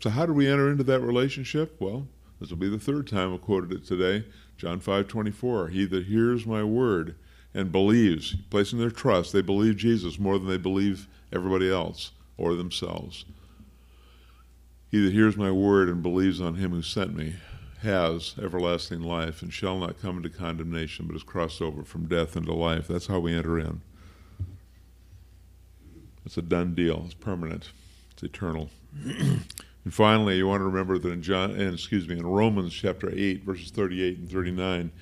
[0.00, 1.76] So, how do we enter into that relationship?
[1.80, 2.06] Well,
[2.40, 4.26] this will be the third time I quoted it today.
[4.58, 5.68] John 5:24.
[5.70, 7.14] He that hears my word
[7.54, 12.54] and believes, placing their trust, they believe Jesus more than they believe everybody else or
[12.54, 13.24] themselves.
[14.90, 17.36] He that hears my word and believes on him who sent me
[17.82, 22.36] has everlasting life and shall not come into condemnation, but is crossed over from death
[22.36, 22.88] into life.
[22.88, 23.80] That's how we enter in.
[26.24, 27.02] It's a done deal.
[27.04, 27.70] It's permanent.
[28.12, 28.70] It's eternal.
[29.04, 29.44] and
[29.90, 33.42] finally, you want to remember that in John, and excuse me, in Romans chapter eight,
[33.42, 34.92] verses thirty-eight and thirty-nine,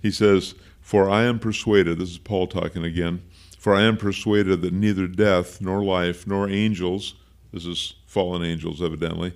[0.00, 3.22] he says, "For I am persuaded." This is Paul talking again.
[3.58, 7.14] For I am persuaded that neither death, nor life, nor angels
[7.52, 9.34] this is fallen angels, evidently.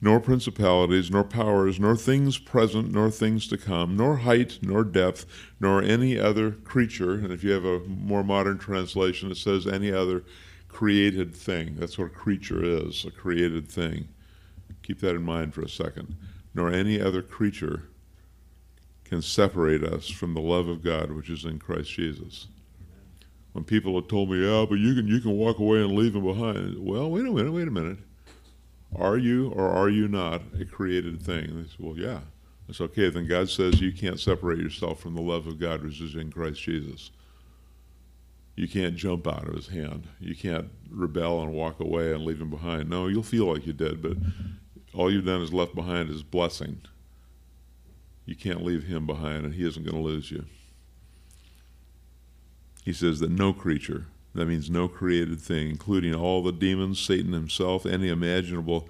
[0.00, 5.24] Nor principalities, nor powers, nor things present, nor things to come, nor height, nor depth,
[5.58, 7.12] nor any other creature.
[7.14, 10.24] And if you have a more modern translation, it says any other
[10.68, 11.76] created thing.
[11.78, 14.08] That's what a creature is, a created thing.
[14.82, 16.16] Keep that in mind for a second.
[16.54, 17.84] Nor any other creature
[19.04, 22.48] can separate us from the love of God which is in Christ Jesus
[23.56, 26.12] when people have told me, "Yeah, but you can you can walk away and leave
[26.12, 27.98] them behind." Well, wait a minute, wait a minute.
[28.98, 31.62] Are you or are you not a created thing?
[31.62, 32.20] They well, yeah.
[32.68, 33.10] It's okay.
[33.10, 36.32] Then God says you can't separate yourself from the love of God which is in
[36.32, 37.10] Christ Jesus.
[38.56, 40.08] You can't jump out of His hand.
[40.18, 42.88] You can't rebel and walk away and leave Him behind.
[42.88, 44.16] No, you'll feel like you did, but
[44.94, 46.80] all you've done is left behind his blessing.
[48.24, 50.46] You can't leave Him behind, and He isn't going to lose you
[52.86, 54.06] he says that no creature,
[54.36, 58.88] that means no created thing, including all the demons, Satan himself, any imaginable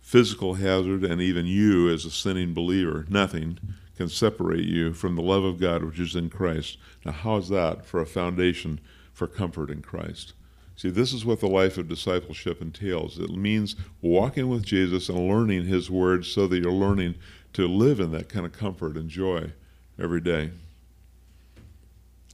[0.00, 3.58] physical hazard, and even you as a sinning believer, nothing
[3.96, 6.78] can separate you from the love of God which is in Christ.
[7.04, 8.80] Now, how is that for a foundation
[9.12, 10.32] for comfort in Christ?
[10.74, 13.18] See, this is what the life of discipleship entails.
[13.18, 17.16] It means walking with Jesus and learning His Word so that you're learning
[17.52, 19.52] to live in that kind of comfort and joy
[19.98, 20.52] every day.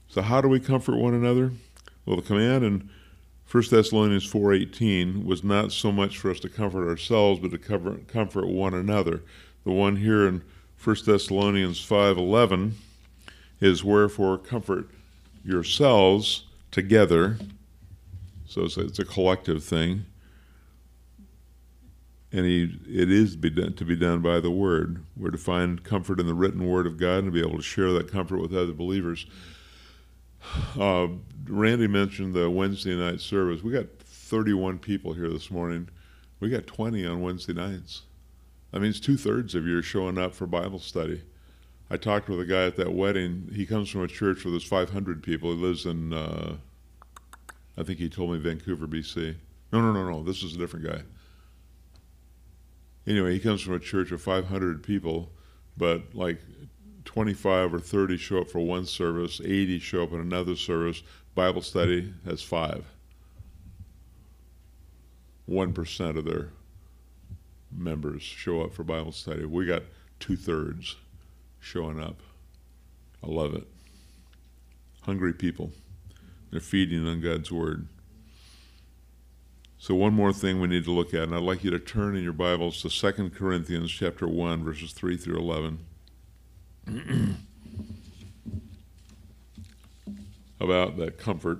[0.07, 1.51] So how do we comfort one another?
[2.07, 2.89] Well, the command in
[3.51, 7.97] 1 Thessalonians 4:18 was not so much for us to comfort ourselves, but to cover,
[8.07, 9.23] comfort one another.
[9.65, 10.41] The one here in
[10.77, 12.75] 1 Thessalonians 5:11
[13.59, 14.89] is wherefore comfort
[15.43, 17.39] yourselves together.
[18.45, 20.05] So it's a, it's a collective thing,
[22.31, 25.03] and he, it is be done, to be done by the word.
[25.17, 27.63] We're to find comfort in the written word of God and to be able to
[27.63, 29.25] share that comfort with other believers.
[30.79, 31.07] Uh,
[31.47, 33.63] Randy mentioned the Wednesday night service.
[33.63, 35.89] We got 31 people here this morning.
[36.39, 38.03] We got 20 on Wednesday nights.
[38.71, 41.21] That means two thirds of you are showing up for Bible study.
[41.89, 43.49] I talked with a guy at that wedding.
[43.53, 45.51] He comes from a church where there's 500 people.
[45.51, 46.57] He lives in, uh,
[47.77, 49.35] I think he told me Vancouver, BC.
[49.71, 50.23] No, no, no, no.
[50.23, 51.01] This is a different guy.
[53.07, 55.31] anyway, he comes from a church of 500 people,
[55.77, 56.41] but like
[57.05, 61.03] 25 or 30 show up for one service, 80 show up in another service.
[61.37, 62.83] Bible study has five.
[65.47, 66.49] 1% of their
[67.71, 69.45] members show up for Bible study.
[69.45, 69.83] We got
[70.19, 70.95] two thirds
[71.59, 72.21] showing up.
[73.23, 73.67] I love it.
[75.03, 75.69] Hungry people.
[76.49, 77.87] They're feeding on God's Word.
[79.77, 82.15] So one more thing we need to look at, and I'd like you to turn
[82.15, 85.37] in your Bibles to 2 Corinthians chapter 1, verses 3 through
[86.87, 87.37] 11.
[90.59, 91.59] about that comfort.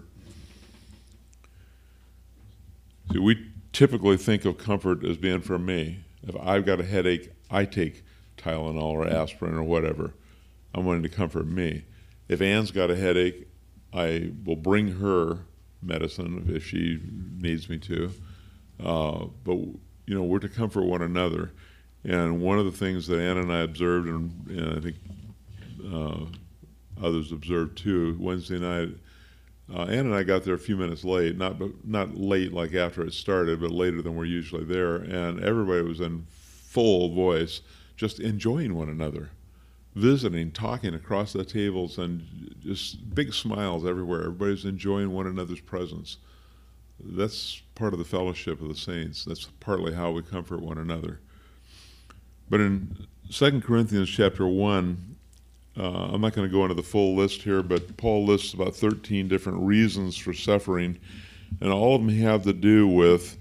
[3.12, 6.00] See, we typically think of comfort as being for me.
[6.24, 8.04] If I've got a headache, I take
[8.38, 10.14] Tylenol or aspirin or whatever.
[10.74, 11.86] I'm wanting to comfort me.
[12.28, 13.48] If Ann's got a headache,
[13.94, 15.40] I will bring her
[15.82, 17.00] medicine if she
[17.40, 18.12] needs me to.
[18.84, 19.56] Uh, but
[20.06, 21.52] you know, we're to comfort one another.
[22.04, 24.96] And one of the things that Ann and I observed, and, and I think
[25.94, 26.26] uh,
[27.02, 28.90] others observed too, Wednesday night,
[29.74, 33.06] uh, Ann and I got there a few minutes late, not not late like after
[33.06, 37.62] it started, but later than we're usually there, and everybody was in full voice,
[37.98, 39.32] just enjoying one another,
[39.94, 44.22] visiting, talking across the tables, and just big smiles everywhere.
[44.22, 46.18] Everybody's enjoying one another's presence.
[47.00, 49.26] That's part of the fellowship of the saints.
[49.26, 51.20] That's partly how we comfort one another.
[52.50, 55.17] But in 2 Corinthians chapter 1,
[55.78, 58.76] uh, I'm not going to go into the full list here, but Paul lists about
[58.76, 60.98] 13 different reasons for suffering,
[61.62, 63.38] and all of them have to do with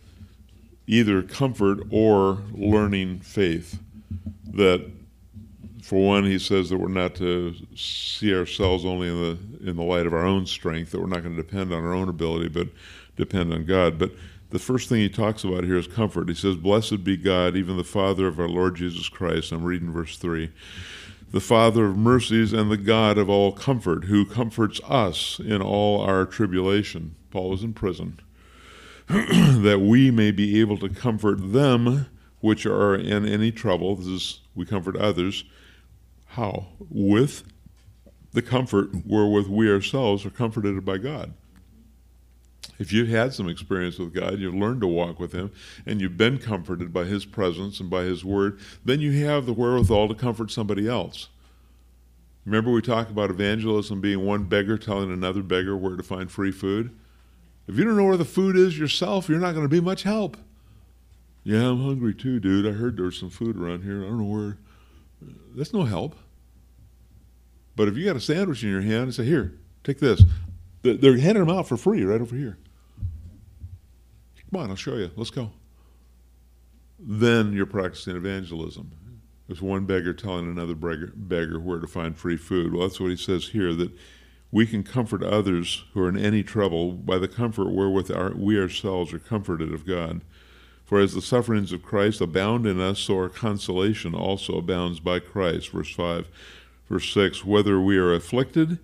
[0.86, 3.80] either comfort or learning faith.
[4.52, 4.90] That,
[5.82, 9.82] for one, he says that we're not to see ourselves only in the in the
[9.82, 12.48] light of our own strength, that we're not going to depend on our own ability,
[12.48, 12.68] but
[13.16, 13.98] depend on God.
[13.98, 14.12] But
[14.50, 16.28] the first thing he talks about here is comfort.
[16.28, 19.52] He says, Blessed be God, even the Father of our Lord Jesus Christ.
[19.52, 20.50] I'm reading verse 3
[21.30, 26.00] the Father of mercies and the God of all comfort, who comforts us in all
[26.00, 27.16] our tribulation.
[27.30, 28.20] Paul is in prison.
[29.08, 32.06] that we may be able to comfort them
[32.40, 33.96] which are in any trouble.
[33.96, 35.44] This is, we comfort others.
[36.26, 36.66] How?
[36.90, 37.44] With
[38.32, 41.34] the comfort wherewith we ourselves are comforted by God.
[42.78, 45.50] If you've had some experience with God, you've learned to walk with Him,
[45.86, 49.52] and you've been comforted by His presence and by His Word, then you have the
[49.52, 51.28] wherewithal to comfort somebody else.
[52.44, 56.52] Remember, we talk about evangelism being one beggar telling another beggar where to find free
[56.52, 56.96] food?
[57.66, 60.04] If you don't know where the food is yourself, you're not going to be much
[60.04, 60.36] help.
[61.42, 62.66] Yeah, I'm hungry too, dude.
[62.66, 64.04] I heard there was some food around here.
[64.04, 64.58] I don't know where.
[65.56, 66.14] That's no help.
[67.74, 70.22] But if you got a sandwich in your hand and say, Here, take this.
[70.94, 72.58] They're handing them out for free right over here.
[74.50, 75.10] Come on, I'll show you.
[75.16, 75.50] Let's go.
[76.98, 78.90] Then you're practicing evangelism.
[79.46, 82.72] There's one beggar telling another beggar, beggar where to find free food.
[82.72, 83.92] Well, that's what he says here that
[84.50, 88.58] we can comfort others who are in any trouble by the comfort wherewith our, we
[88.58, 90.22] ourselves are comforted of God.
[90.84, 95.18] For as the sufferings of Christ abound in us, so our consolation also abounds by
[95.18, 95.70] Christ.
[95.70, 96.28] Verse 5.
[96.88, 98.78] Verse 6 Whether we are afflicted,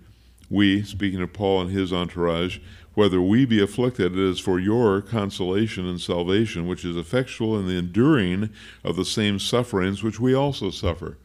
[0.53, 2.59] we, speaking of Paul and his entourage,
[2.93, 7.67] whether we be afflicted, it is for your consolation and salvation, which is effectual in
[7.67, 8.51] the enduring
[8.85, 11.17] of the same sufferings which we also suffer.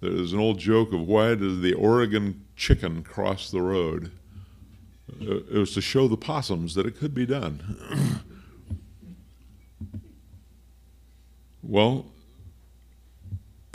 [0.00, 4.10] There's an old joke of why did the Oregon chicken cross the road?
[5.20, 8.24] It was to show the possums that it could be done.
[11.62, 12.06] well,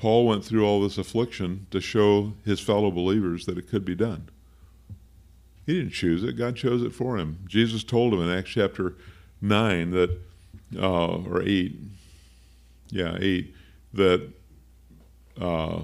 [0.01, 3.93] Paul went through all this affliction to show his fellow believers that it could be
[3.93, 4.29] done.
[5.67, 7.37] He didn't choose it, God chose it for him.
[7.47, 8.95] Jesus told him in Acts chapter
[9.41, 10.09] 9 that,
[10.75, 11.75] uh, or 8,
[12.89, 13.55] yeah, 8,
[13.93, 14.27] that
[15.39, 15.81] uh,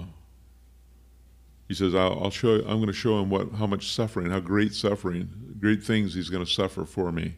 [1.68, 4.40] he says, I'll, I'll show, I'm going to show him what, how much suffering, how
[4.40, 5.28] great suffering,
[5.60, 7.34] great things he's going to suffer for me.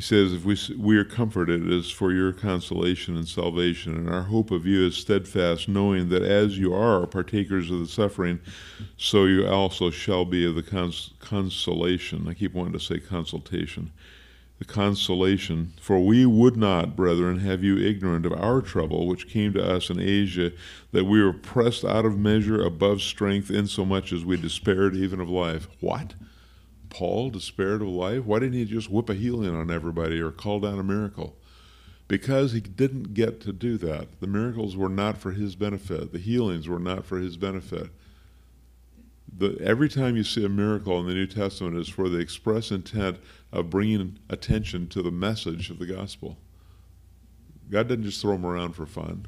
[0.00, 4.08] He says, If we, we are comforted, it is for your consolation and salvation, and
[4.08, 8.40] our hope of you is steadfast, knowing that as you are partakers of the suffering,
[8.96, 12.26] so you also shall be of the cons- consolation.
[12.26, 13.92] I keep wanting to say consultation.
[14.58, 15.74] The consolation.
[15.82, 19.90] For we would not, brethren, have you ignorant of our trouble, which came to us
[19.90, 20.52] in Asia,
[20.92, 25.28] that we were pressed out of measure above strength, insomuch as we despaired even of
[25.28, 25.68] life.
[25.80, 26.14] What?
[26.90, 28.24] Paul despaired of life?
[28.24, 31.36] Why didn't he just whip a healing on everybody or call down a miracle?
[32.08, 34.20] Because he didn't get to do that.
[34.20, 37.90] The miracles were not for his benefit, the healings were not for his benefit.
[39.38, 42.70] the, every time you see a miracle in the New Testament is for the express
[42.70, 43.18] intent
[43.52, 46.36] of bringing attention to the message of the gospel.
[47.70, 49.26] God doesn't just throw them around for fun.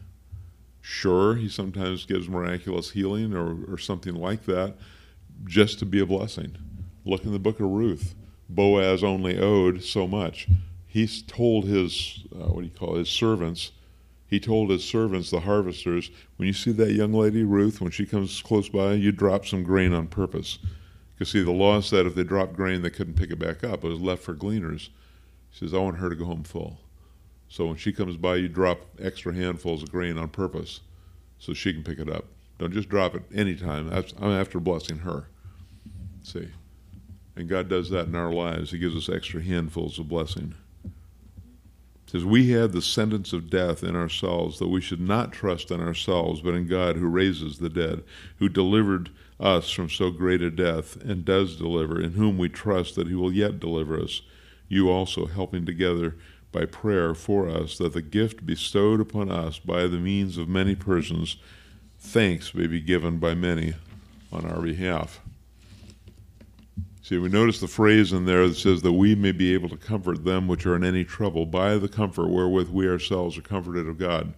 [0.81, 4.75] Sure, He sometimes gives miraculous healing or, or something like that
[5.45, 6.57] just to be a blessing.
[7.05, 8.15] Look in the book of Ruth.
[8.49, 10.49] Boaz only owed so much.
[10.87, 13.73] He's told his, uh, what do you call it, his servants,
[14.33, 18.07] he told his servants, the harvesters, when you see that young lady, Ruth, when she
[18.07, 20.59] comes close by, you drop some grain on purpose.
[21.15, 23.85] Because, see, the law said if they dropped grain, they couldn't pick it back up.
[23.85, 24.89] It was left for gleaners.
[25.51, 26.81] He says, I want her to go home full.
[27.49, 30.81] So when she comes by, you drop extra handfuls of grain on purpose
[31.39, 32.25] so she can pick it up.
[32.59, 33.93] Don't just drop it anytime.
[33.93, 35.29] I'm after blessing her.
[36.23, 36.49] See?
[37.37, 38.71] And God does that in our lives.
[38.71, 40.55] He gives us extra handfuls of blessing
[40.85, 45.71] It says, We have the sentence of death in ourselves, that we should not trust
[45.71, 48.03] in ourselves, but in God who raises the dead,
[48.39, 49.11] who delivered
[49.41, 53.15] us from so great a death, and does deliver, in whom we trust that he
[53.15, 54.21] will yet deliver us.
[54.69, 56.17] You also helping together
[56.53, 60.75] by prayer for us, that the gift bestowed upon us by the means of many
[60.75, 61.37] persons,
[61.99, 63.73] thanks may be given by many
[64.31, 65.21] on our behalf.
[67.03, 69.77] See, we notice the phrase in there that says that we may be able to
[69.77, 73.89] comfort them which are in any trouble by the comfort wherewith we ourselves are comforted
[73.89, 74.35] of God.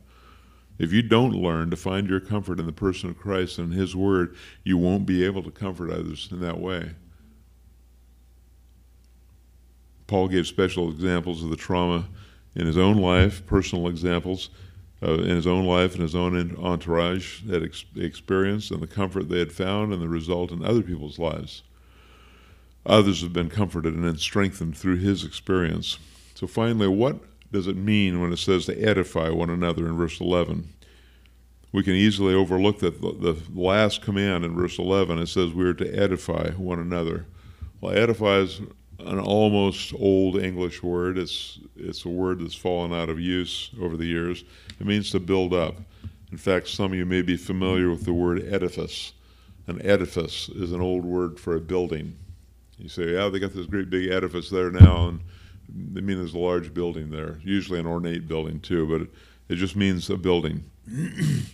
[0.79, 3.95] If you don't learn to find your comfort in the person of Christ and His
[3.95, 4.35] Word,
[4.65, 6.93] you won't be able to comfort others in that way.
[10.07, 12.09] Paul gave special examples of the trauma
[12.55, 14.49] in his own life, personal examples
[15.03, 19.29] uh, in his own life and his own entourage had ex- experienced, and the comfort
[19.29, 21.63] they had found and the result in other people's lives.
[22.87, 25.99] Others have been comforted and then strengthened through his experience.
[26.35, 27.21] So, finally, what
[27.51, 30.69] does it mean when it says to edify one another in verse 11?
[31.73, 35.75] We can easily overlook that the last command in verse 11 it says we are
[35.75, 37.27] to edify one another.
[37.81, 38.61] Well, edify is
[39.01, 41.19] an almost old English word.
[41.19, 44.45] It's it's a word that's fallen out of use over the years.
[44.79, 45.77] It means to build up.
[46.31, 49.13] In fact, some of you may be familiar with the word edifice.
[49.67, 52.17] An edifice is an old word for a building.
[52.79, 55.21] You say, yeah, they got this great big edifice there now, and
[55.69, 59.11] they mean there's a large building there, usually an ornate building too, but it,
[59.49, 60.65] it just means a building.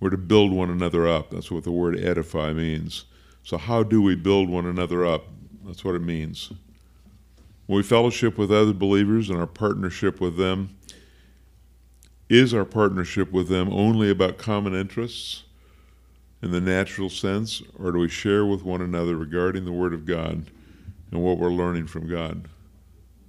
[0.00, 1.30] We're to build one another up.
[1.30, 3.06] That's what the word edify means.
[3.42, 5.24] So, how do we build one another up?
[5.64, 6.52] That's what it means.
[7.66, 10.76] When we fellowship with other believers and our partnership with them,
[12.28, 15.44] is our partnership with them only about common interests?
[16.46, 20.06] In the natural sense, or do we share with one another regarding the Word of
[20.06, 20.44] God
[21.10, 22.46] and what we're learning from God?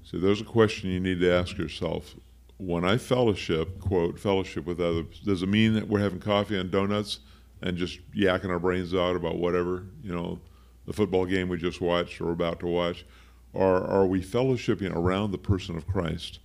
[0.03, 2.13] So there's a question you need to ask yourself.
[2.57, 6.69] When I fellowship, quote, fellowship with others, does it mean that we're having coffee and
[6.69, 7.17] donuts
[7.63, 10.39] and just yakking our brains out about whatever, you know,
[10.85, 13.03] the football game we just watched or about to watch?
[13.51, 16.37] Or are we fellowshipping around the person of Christ,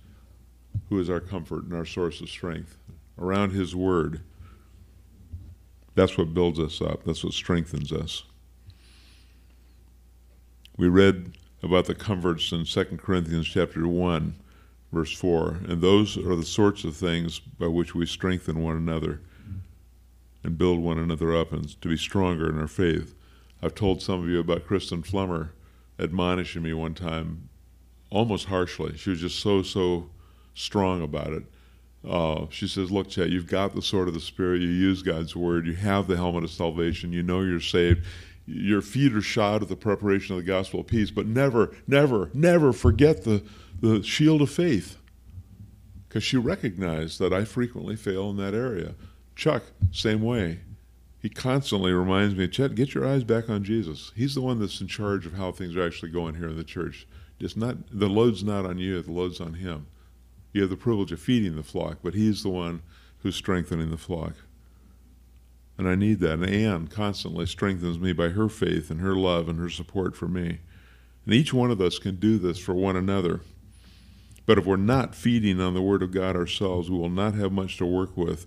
[0.89, 2.79] who is our comfort and our source of strength,
[3.19, 4.21] around His Word?
[5.95, 7.03] That's what builds us up.
[7.03, 8.23] That's what strengthens us.
[10.75, 14.35] We read about the comforts in 2 Corinthians chapter 1,
[14.91, 19.21] verse 4, and those are the sorts of things by which we strengthen one another
[20.43, 23.15] and build one another up and to be stronger in our faith.
[23.61, 25.53] I've told some of you about Kristen Flummer
[25.97, 27.49] admonishing me one time
[28.09, 28.97] almost harshly.
[28.97, 30.09] She was just so, so
[30.53, 31.43] strong about it.
[32.07, 34.61] Uh, she says, Look, Chet, you've got the sword of the Spirit.
[34.61, 35.65] You use God's word.
[35.65, 37.13] You have the helmet of salvation.
[37.13, 38.05] You know you're saved.
[38.45, 41.11] Your feet are shod with the preparation of the gospel of peace.
[41.11, 43.43] But never, never, never forget the,
[43.79, 44.97] the shield of faith.
[46.07, 48.95] Because she recognized that I frequently fail in that area.
[49.35, 50.59] Chuck, same way.
[51.19, 54.11] He constantly reminds me, Chet, get your eyes back on Jesus.
[54.13, 56.65] He's the one that's in charge of how things are actually going here in the
[56.65, 57.07] church.
[57.39, 59.87] It's not the load's not on you, the load's on him.
[60.53, 62.83] You have the privilege of feeding the flock, but He's the one
[63.19, 64.33] who's strengthening the flock.
[65.77, 66.33] And I need that.
[66.33, 70.27] And Ann constantly strengthens me by her faith and her love and her support for
[70.27, 70.59] me.
[71.25, 73.41] And each one of us can do this for one another.
[74.45, 77.51] But if we're not feeding on the Word of God ourselves, we will not have
[77.51, 78.45] much to work with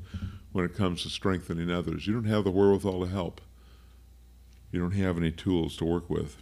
[0.52, 2.06] when it comes to strengthening others.
[2.06, 3.40] You don't have the wherewithal to help,
[4.70, 6.36] you don't have any tools to work with.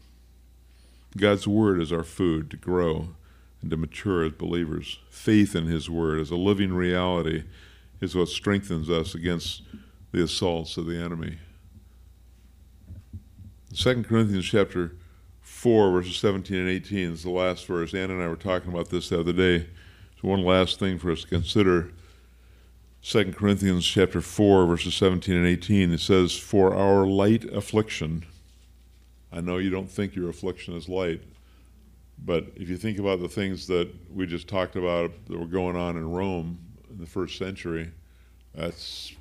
[1.16, 3.10] God's Word is our food to grow
[3.64, 4.98] and to mature as believers.
[5.08, 7.44] Faith in His Word as a living reality
[7.98, 9.62] is what strengthens us against
[10.12, 11.38] the assaults of the enemy.
[13.74, 14.92] 2 Corinthians chapter
[15.40, 17.94] 4, verses 17 and 18 is the last verse.
[17.94, 19.66] Ann and I were talking about this the other day.
[20.20, 21.90] So, one last thing for us to consider.
[23.02, 28.24] 2 Corinthians chapter 4 verses 17 and 18 it says for our light affliction
[29.30, 31.20] I know you don't think your affliction is light
[32.18, 35.76] but if you think about the things that we just talked about that were going
[35.76, 36.58] on in Rome
[36.90, 37.90] in the first century
[38.54, 39.14] that's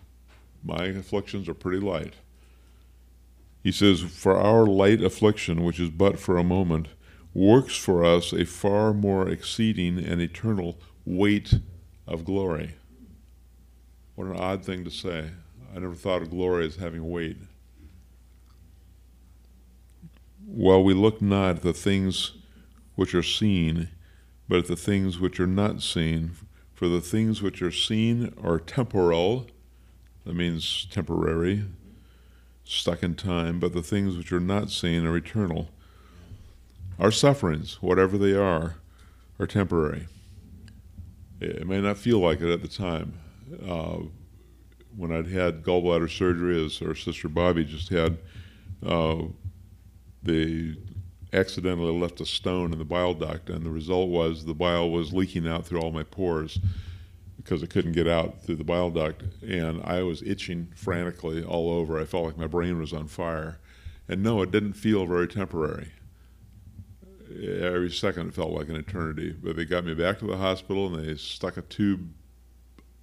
[0.64, 2.14] my afflictions are pretty light
[3.64, 6.88] he says for our light affliction which is but for a moment
[7.34, 11.56] works for us a far more exceeding and eternal weight
[12.08, 12.76] of glory
[14.16, 15.30] what an odd thing to say.
[15.76, 17.38] I never thought of glory as having weight.
[20.46, 22.34] Well, we look not at the things
[22.96, 23.89] which are seen,
[24.48, 26.32] but at the things which are not seen.
[26.74, 29.48] For the things which are seen are temporal,
[30.26, 31.66] that means temporary,
[32.64, 35.70] stuck in time, but the things which are not seen are eternal.
[37.00, 38.76] Our sufferings, whatever they are,
[39.39, 40.08] are temporary.
[41.39, 43.20] It may not feel like it at the time
[43.68, 43.98] uh,
[44.96, 48.18] when I'd had gallbladder surgery, as our sister Bobby just had,
[48.86, 49.24] uh,
[50.22, 50.76] they
[51.34, 55.14] accidentally left a stone in the bile duct, and the result was the bile was
[55.14, 56.60] leaking out through all my pores
[57.38, 61.70] because it couldn't get out through the bile duct, and I was itching frantically all
[61.72, 62.00] over.
[62.00, 63.60] I felt like my brain was on fire.
[64.08, 65.92] And no, it didn't feel very temporary.
[67.30, 69.32] Every second it felt like an eternity.
[69.32, 72.10] But they got me back to the hospital and they stuck a tube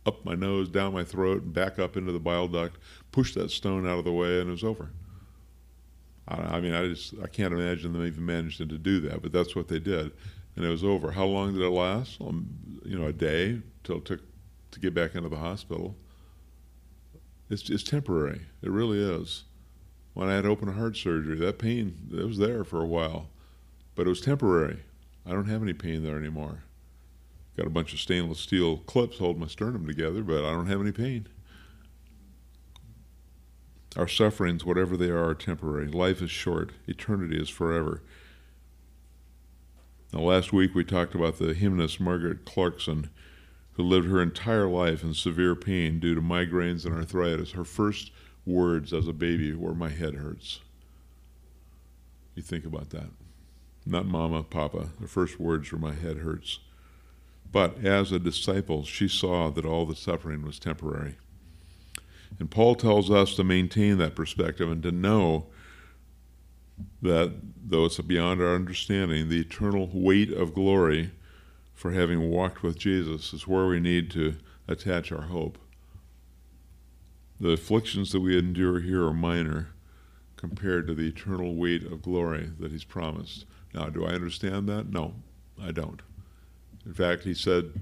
[0.06, 2.78] up my nose, down my throat, and back up into the bile duct,
[3.12, 4.90] pushed that stone out of the way, and it was over.
[6.28, 9.56] I, mean, I just I can't imagine them even managing to do that, but that's
[9.56, 10.12] what they did,
[10.54, 11.10] and it was over.
[11.10, 12.20] How long did it last?
[12.20, 14.20] Um, you know, a day till it took
[14.70, 15.96] to get back into the hospital.
[17.48, 18.42] It's it's temporary.
[18.62, 19.44] It really is.
[20.14, 23.30] When I had open heart surgery, that pain it was there for a while,
[23.94, 24.80] but it was temporary.
[25.26, 26.62] I don't have any pain there anymore.
[27.56, 30.80] Got a bunch of stainless steel clips holding my sternum together, but I don't have
[30.80, 31.26] any pain.
[33.96, 35.88] Our sufferings, whatever they are, are temporary.
[35.88, 38.02] Life is short, eternity is forever.
[40.12, 43.10] Now, last week we talked about the hymnist Margaret Clarkson,
[43.72, 47.52] who lived her entire life in severe pain due to migraines and arthritis.
[47.52, 48.12] Her first
[48.44, 50.60] words as a baby were, My head hurts.
[52.34, 53.10] You think about that.
[53.86, 54.90] Not mama, papa.
[55.00, 56.60] The first words were, My head hurts.
[57.52, 61.16] But as a disciple, she saw that all the suffering was temporary.
[62.38, 65.46] And Paul tells us to maintain that perspective and to know
[67.02, 71.10] that, though it's beyond our understanding, the eternal weight of glory
[71.74, 74.36] for having walked with Jesus is where we need to
[74.68, 75.58] attach our hope.
[77.40, 79.68] The afflictions that we endure here are minor
[80.36, 83.44] compared to the eternal weight of glory that he's promised.
[83.74, 84.88] Now, do I understand that?
[84.90, 85.14] No,
[85.62, 86.00] I don't.
[86.86, 87.72] In fact, he said,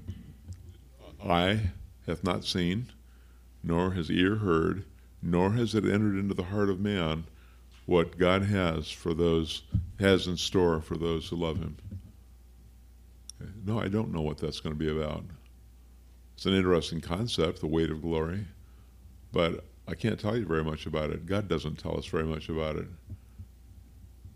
[1.24, 1.70] I
[2.06, 2.86] hath not seen,
[3.62, 4.84] nor has ear heard,
[5.22, 7.24] nor has it entered into the heart of man
[7.86, 9.62] what God has for those
[9.98, 11.76] has in store for those who love him.
[13.64, 15.24] No, I don't know what that's going to be about.
[16.34, 18.46] It's an interesting concept, the weight of glory,
[19.32, 21.26] but I can't tell you very much about it.
[21.26, 22.86] God doesn't tell us very much about it.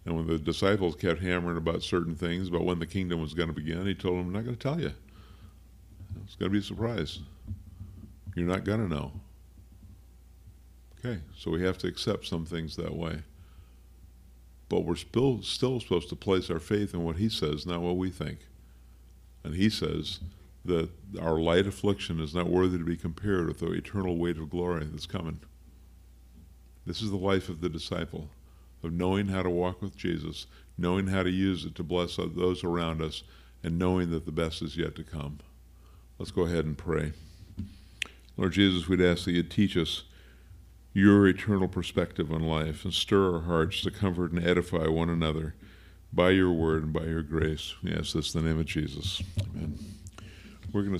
[0.04, 3.48] And when the disciples kept hammering about certain things, about when the kingdom was going
[3.48, 4.92] to begin, he told them, I'm not going to tell you.
[6.24, 7.20] It's going to be a surprise.
[8.34, 9.12] You're not going to know.
[10.98, 13.22] Okay, so we have to accept some things that way.
[14.68, 17.96] But we're still, still supposed to place our faith in what he says, not what
[17.96, 18.38] we think.
[19.44, 20.20] And he says
[20.64, 20.88] that
[21.20, 24.84] our light affliction is not worthy to be compared with the eternal weight of glory
[24.84, 25.40] that's coming.
[26.86, 28.28] This is the life of the disciple
[28.82, 32.64] of knowing how to walk with Jesus, knowing how to use it to bless those
[32.64, 33.22] around us,
[33.62, 35.38] and knowing that the best is yet to come.
[36.18, 37.12] Let's go ahead and pray.
[38.36, 40.04] Lord Jesus, we'd ask that you teach us
[40.94, 45.54] your eternal perspective on life and stir our hearts to comfort and edify one another
[46.12, 47.74] by your word and by your grace.
[47.82, 49.22] We ask this in the name of Jesus.
[49.40, 49.78] Amen.
[50.72, 50.90] We're going to